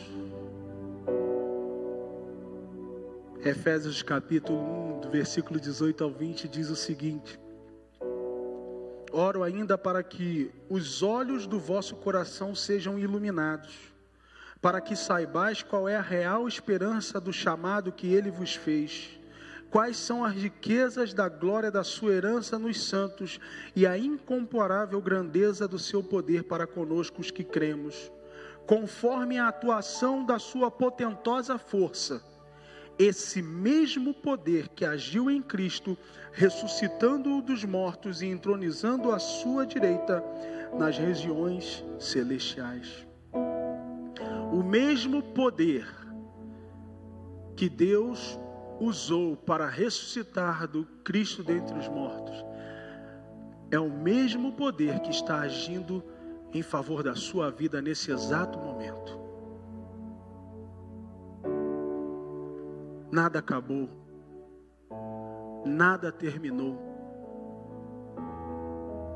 Efésios 3.46 4.02
capítulo 4.02 4.58
1, 4.96 5.00
do 5.02 5.08
versículo 5.08 5.60
18 5.60 6.02
ao 6.02 6.10
20 6.10 6.48
diz 6.48 6.68
o 6.68 6.74
seguinte: 6.74 7.38
Oro 9.12 9.44
ainda 9.44 9.78
para 9.78 10.02
que 10.02 10.50
os 10.68 11.00
olhos 11.00 11.46
do 11.46 11.56
vosso 11.56 11.94
coração 11.94 12.56
sejam 12.56 12.98
iluminados, 12.98 13.72
para 14.60 14.80
que 14.80 14.96
saibais 14.96 15.62
qual 15.62 15.88
é 15.88 15.94
a 15.94 16.02
real 16.02 16.48
esperança 16.48 17.20
do 17.20 17.32
chamado 17.32 17.92
que 17.92 18.12
ele 18.12 18.32
vos 18.32 18.56
fez 18.56 19.16
quais 19.70 19.96
são 19.96 20.24
as 20.24 20.32
riquezas 20.32 21.12
da 21.12 21.28
glória 21.28 21.70
da 21.70 21.84
sua 21.84 22.14
herança 22.14 22.58
nos 22.58 22.82
santos 22.84 23.38
e 23.74 23.86
a 23.86 23.98
incomparável 23.98 25.00
grandeza 25.02 25.68
do 25.68 25.78
seu 25.78 26.02
poder 26.02 26.44
para 26.44 26.66
conosco 26.66 27.20
os 27.20 27.30
que 27.30 27.44
cremos, 27.44 28.10
conforme 28.66 29.38
a 29.38 29.48
atuação 29.48 30.24
da 30.24 30.38
sua 30.38 30.70
potentosa 30.70 31.58
força. 31.58 32.22
Esse 32.98 33.42
mesmo 33.42 34.14
poder 34.14 34.68
que 34.68 34.84
agiu 34.84 35.30
em 35.30 35.42
Cristo, 35.42 35.98
ressuscitando-o 36.32 37.42
dos 37.42 37.64
mortos 37.64 38.22
e 38.22 38.26
entronizando 38.26 39.12
a 39.12 39.18
sua 39.18 39.66
direita 39.66 40.24
nas 40.78 40.96
regiões 40.96 41.84
celestiais. 41.98 43.06
O 44.52 44.62
mesmo 44.62 45.22
poder 45.22 45.86
que 47.54 47.68
Deus 47.68 48.38
usou 48.80 49.36
para 49.36 49.66
ressuscitar 49.66 50.66
do 50.68 50.84
Cristo 51.02 51.42
dentre 51.42 51.78
os 51.78 51.88
mortos, 51.88 52.44
é 53.70 53.78
o 53.78 53.90
mesmo 53.90 54.52
poder 54.52 55.00
que 55.00 55.10
está 55.10 55.40
agindo 55.40 56.02
em 56.52 56.62
favor 56.62 57.02
da 57.02 57.14
sua 57.14 57.50
vida 57.50 57.82
nesse 57.82 58.10
exato 58.10 58.58
momento. 58.58 59.15
Nada 63.16 63.38
acabou, 63.38 63.88
nada 65.64 66.12
terminou, 66.12 66.78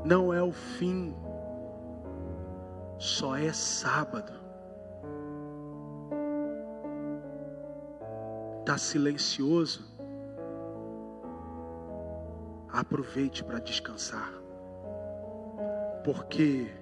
não 0.06 0.32
é 0.32 0.42
o 0.42 0.52
fim, 0.52 1.14
só 2.98 3.36
é 3.36 3.52
sábado. 3.52 4.32
está 8.60 8.78
silencioso, 8.78 9.84
aproveite 12.72 13.44
para 13.44 13.58
descansar, 13.58 14.32
porque 16.02 16.72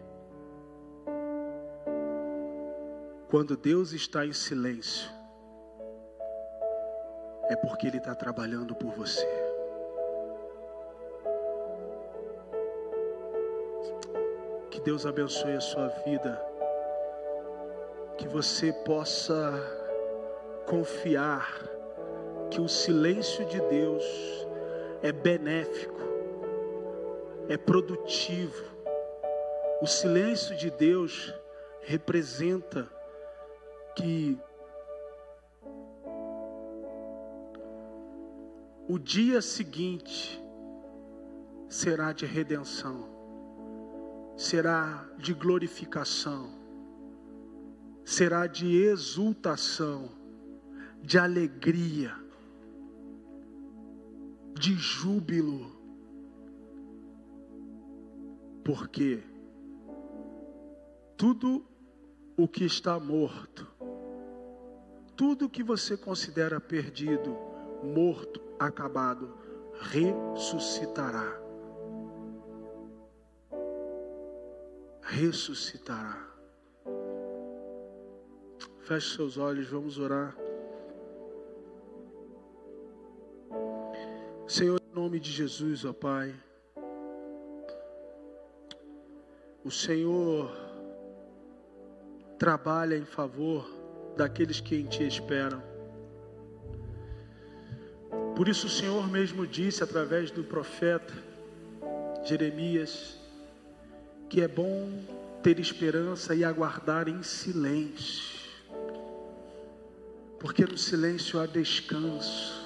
quando 3.28 3.56
Deus 3.56 3.92
está 3.92 4.24
em 4.24 4.32
silêncio, 4.32 5.17
é 7.48 7.56
porque 7.56 7.86
Ele 7.86 7.98
está 7.98 8.14
trabalhando 8.14 8.74
por 8.74 8.92
você. 8.92 9.26
Que 14.70 14.80
Deus 14.80 15.06
abençoe 15.06 15.54
a 15.54 15.60
sua 15.60 15.88
vida, 16.04 16.40
que 18.16 18.28
você 18.28 18.72
possa 18.72 19.52
confiar 20.66 21.62
que 22.50 22.60
o 22.60 22.68
silêncio 22.68 23.44
de 23.46 23.60
Deus 23.62 24.04
é 25.02 25.12
benéfico, 25.12 26.00
é 27.48 27.56
produtivo. 27.56 28.64
O 29.80 29.86
silêncio 29.86 30.56
de 30.56 30.70
Deus 30.70 31.34
representa 31.80 32.86
que 33.94 34.38
o 38.88 38.98
dia 38.98 39.42
seguinte 39.42 40.42
será 41.68 42.12
de 42.12 42.24
redenção, 42.24 43.06
será 44.34 45.06
de 45.18 45.34
glorificação, 45.34 46.48
será 48.02 48.46
de 48.46 48.74
exultação, 48.74 50.10
de 51.02 51.18
alegria 51.18 52.16
de 54.58 54.74
júbilo. 54.74 55.70
Porque 58.64 59.22
tudo 61.16 61.64
o 62.36 62.48
que 62.48 62.64
está 62.64 62.98
morto, 62.98 63.66
tudo 65.14 65.48
que 65.48 65.62
você 65.62 65.96
considera 65.96 66.60
perdido, 66.60 67.47
morto, 67.82 68.40
acabado, 68.58 69.32
ressuscitará. 69.80 71.40
Ressuscitará. 75.02 76.28
Feche 78.80 79.16
seus 79.16 79.36
olhos, 79.36 79.68
vamos 79.68 79.98
orar. 79.98 80.36
Senhor, 84.46 84.80
em 84.80 84.94
nome 84.94 85.20
de 85.20 85.30
Jesus, 85.30 85.84
ó 85.84 85.92
Pai, 85.92 86.34
o 89.62 89.70
Senhor 89.70 90.50
trabalha 92.38 92.96
em 92.96 93.04
favor 93.04 93.68
daqueles 94.16 94.60
que 94.60 94.76
em 94.76 94.86
Ti 94.86 95.06
esperam. 95.06 95.67
Por 98.38 98.46
isso 98.46 98.68
o 98.68 98.70
Senhor 98.70 99.08
mesmo 99.10 99.44
disse 99.44 99.82
através 99.82 100.30
do 100.30 100.44
profeta 100.44 101.12
Jeremias 102.24 103.18
que 104.28 104.40
é 104.40 104.46
bom 104.46 105.02
ter 105.42 105.58
esperança 105.58 106.36
e 106.36 106.44
aguardar 106.44 107.08
em 107.08 107.20
silêncio, 107.20 108.48
porque 110.38 110.64
no 110.64 110.78
silêncio 110.78 111.40
há 111.40 111.46
descanso. 111.46 112.64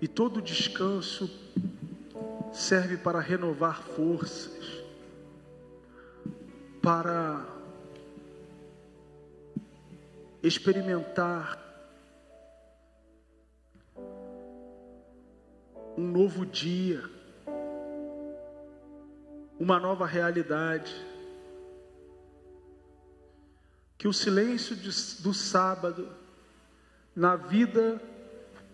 E 0.00 0.06
todo 0.06 0.40
descanso 0.40 1.28
serve 2.52 2.96
para 2.96 3.18
renovar 3.18 3.82
forças, 3.82 4.84
experimentar 10.44 11.63
um 16.04 16.10
novo 16.10 16.44
dia, 16.44 17.02
uma 19.58 19.80
nova 19.80 20.04
realidade. 20.04 20.94
Que 23.96 24.06
o 24.06 24.12
silêncio 24.12 24.76
do 24.76 25.32
sábado, 25.32 26.08
na 27.16 27.36
vida 27.36 28.00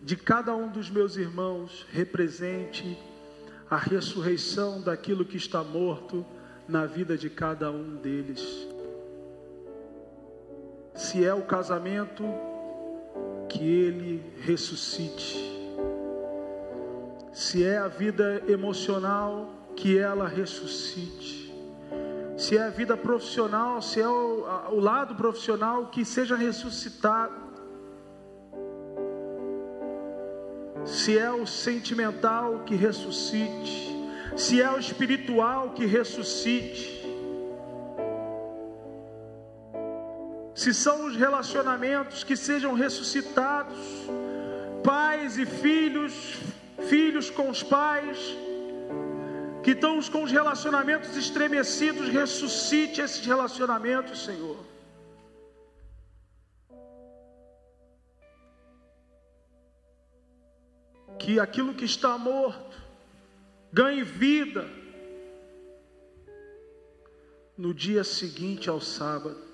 de 0.03 0.16
cada 0.16 0.57
um 0.57 0.68
dos 0.68 0.91
meus 0.91 1.16
irmãos, 1.16 1.87
represente 1.93 2.99
a 3.70 3.76
ressurreição 3.76 4.83
daquilo 4.83 5.24
que 5.24 5.37
está 5.37 5.62
morto 5.62 6.26
na 6.66 6.85
vida 6.85 7.16
de 7.16 7.31
cada 7.31 7.70
um 7.70 7.95
deles. 7.97 8.43
Se 10.97 11.24
é 11.24 11.33
o 11.33 11.43
casamento, 11.43 12.24
que 13.49 13.62
ele 13.62 14.33
ressuscite. 14.41 15.49
Se 17.51 17.64
é 17.64 17.78
a 17.78 17.88
vida 17.88 18.44
emocional, 18.46 19.51
que 19.74 19.98
ela 19.98 20.28
ressuscite. 20.28 21.53
Se 22.36 22.57
é 22.57 22.62
a 22.62 22.70
vida 22.70 22.96
profissional, 22.96 23.82
se 23.82 24.01
é 24.01 24.09
o, 24.09 24.44
o 24.70 24.78
lado 24.78 25.16
profissional, 25.16 25.86
que 25.86 26.05
seja 26.05 26.36
ressuscitado. 26.36 27.34
Se 30.84 31.18
é 31.18 31.32
o 31.32 31.44
sentimental, 31.44 32.61
que 32.61 32.76
ressuscite. 32.76 33.96
Se 34.36 34.62
é 34.62 34.70
o 34.70 34.78
espiritual, 34.78 35.70
que 35.70 35.86
ressuscite. 35.86 37.05
Se 40.55 40.72
são 40.72 41.07
os 41.07 41.16
relacionamentos 41.16 42.22
que 42.22 42.36
sejam 42.36 42.74
ressuscitados, 42.74 43.76
pais 44.84 45.36
e 45.36 45.44
filhos, 45.44 46.38
filhos 46.89 47.31
com 47.31 47.51
os 47.51 47.62
pais, 47.62 48.18
que 49.62 49.72
estão 49.72 50.01
com 50.03 50.22
os 50.22 50.33
relacionamentos 50.33 51.16
estremecidos, 51.16 52.09
ressuscite 52.09 53.01
esses 53.01 53.24
relacionamentos, 53.24 54.24
Senhor. 54.24 54.59
Que 61.18 61.39
aquilo 61.39 61.74
que 61.74 61.85
está 61.85 62.16
morto 62.16 62.76
ganhe 63.72 64.03
vida 64.03 64.66
no 67.57 67.74
dia 67.74 68.03
seguinte 68.03 68.70
ao 68.70 68.81
sábado. 68.81 69.51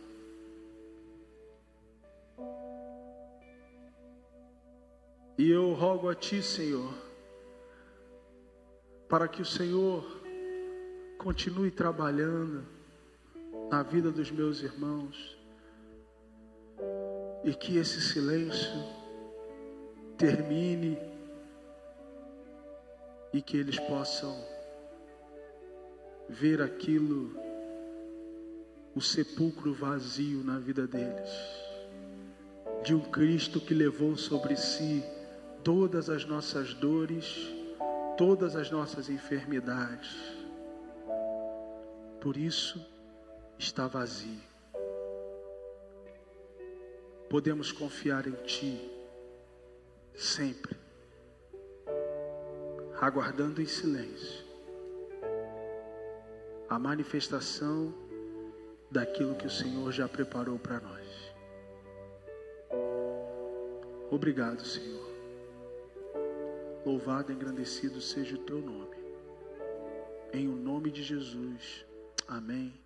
E 5.36 5.50
eu 5.50 5.74
rogo 5.74 6.08
a 6.08 6.14
Ti, 6.14 6.40
Senhor, 6.42 6.94
para 9.08 9.28
que 9.28 9.40
o 9.40 9.44
Senhor 9.44 10.04
continue 11.18 11.70
trabalhando 11.70 12.64
na 13.70 13.82
vida 13.82 14.10
dos 14.10 14.30
meus 14.30 14.62
irmãos 14.62 15.36
e 17.44 17.54
que 17.54 17.78
esse 17.78 18.00
silêncio 18.00 18.72
termine 20.16 20.98
e 23.32 23.40
que 23.40 23.56
eles 23.56 23.78
possam 23.78 24.36
ver 26.28 26.60
aquilo, 26.60 27.36
o 28.94 29.00
sepulcro 29.00 29.72
vazio 29.74 30.42
na 30.42 30.58
vida 30.58 30.86
deles, 30.86 31.30
de 32.82 32.94
um 32.94 33.00
Cristo 33.00 33.60
que 33.60 33.74
levou 33.74 34.16
sobre 34.16 34.56
si 34.56 35.04
todas 35.62 36.08
as 36.10 36.24
nossas 36.24 36.74
dores 36.74 37.55
todas 38.16 38.56
as 38.56 38.70
nossas 38.70 39.08
enfermidades. 39.08 40.16
Por 42.20 42.36
isso 42.36 42.84
está 43.58 43.86
vazio. 43.86 44.40
Podemos 47.28 47.72
confiar 47.72 48.26
em 48.26 48.34
Ti 48.44 48.90
sempre, 50.14 50.76
aguardando 53.00 53.60
em 53.60 53.66
silêncio 53.66 54.46
a 56.68 56.78
manifestação 56.78 57.92
daquilo 58.90 59.34
que 59.34 59.46
o 59.46 59.50
Senhor 59.50 59.92
já 59.92 60.08
preparou 60.08 60.58
para 60.58 60.80
nós. 60.80 61.06
Obrigado, 64.10 64.64
Senhor. 64.64 65.05
Louvado 66.86 67.32
e 67.32 67.34
engrandecido 67.34 68.00
seja 68.00 68.36
o 68.36 68.44
teu 68.44 68.62
nome. 68.62 68.96
Em 70.32 70.46
o 70.46 70.54
nome 70.54 70.88
de 70.88 71.02
Jesus. 71.02 71.84
Amém. 72.28 72.85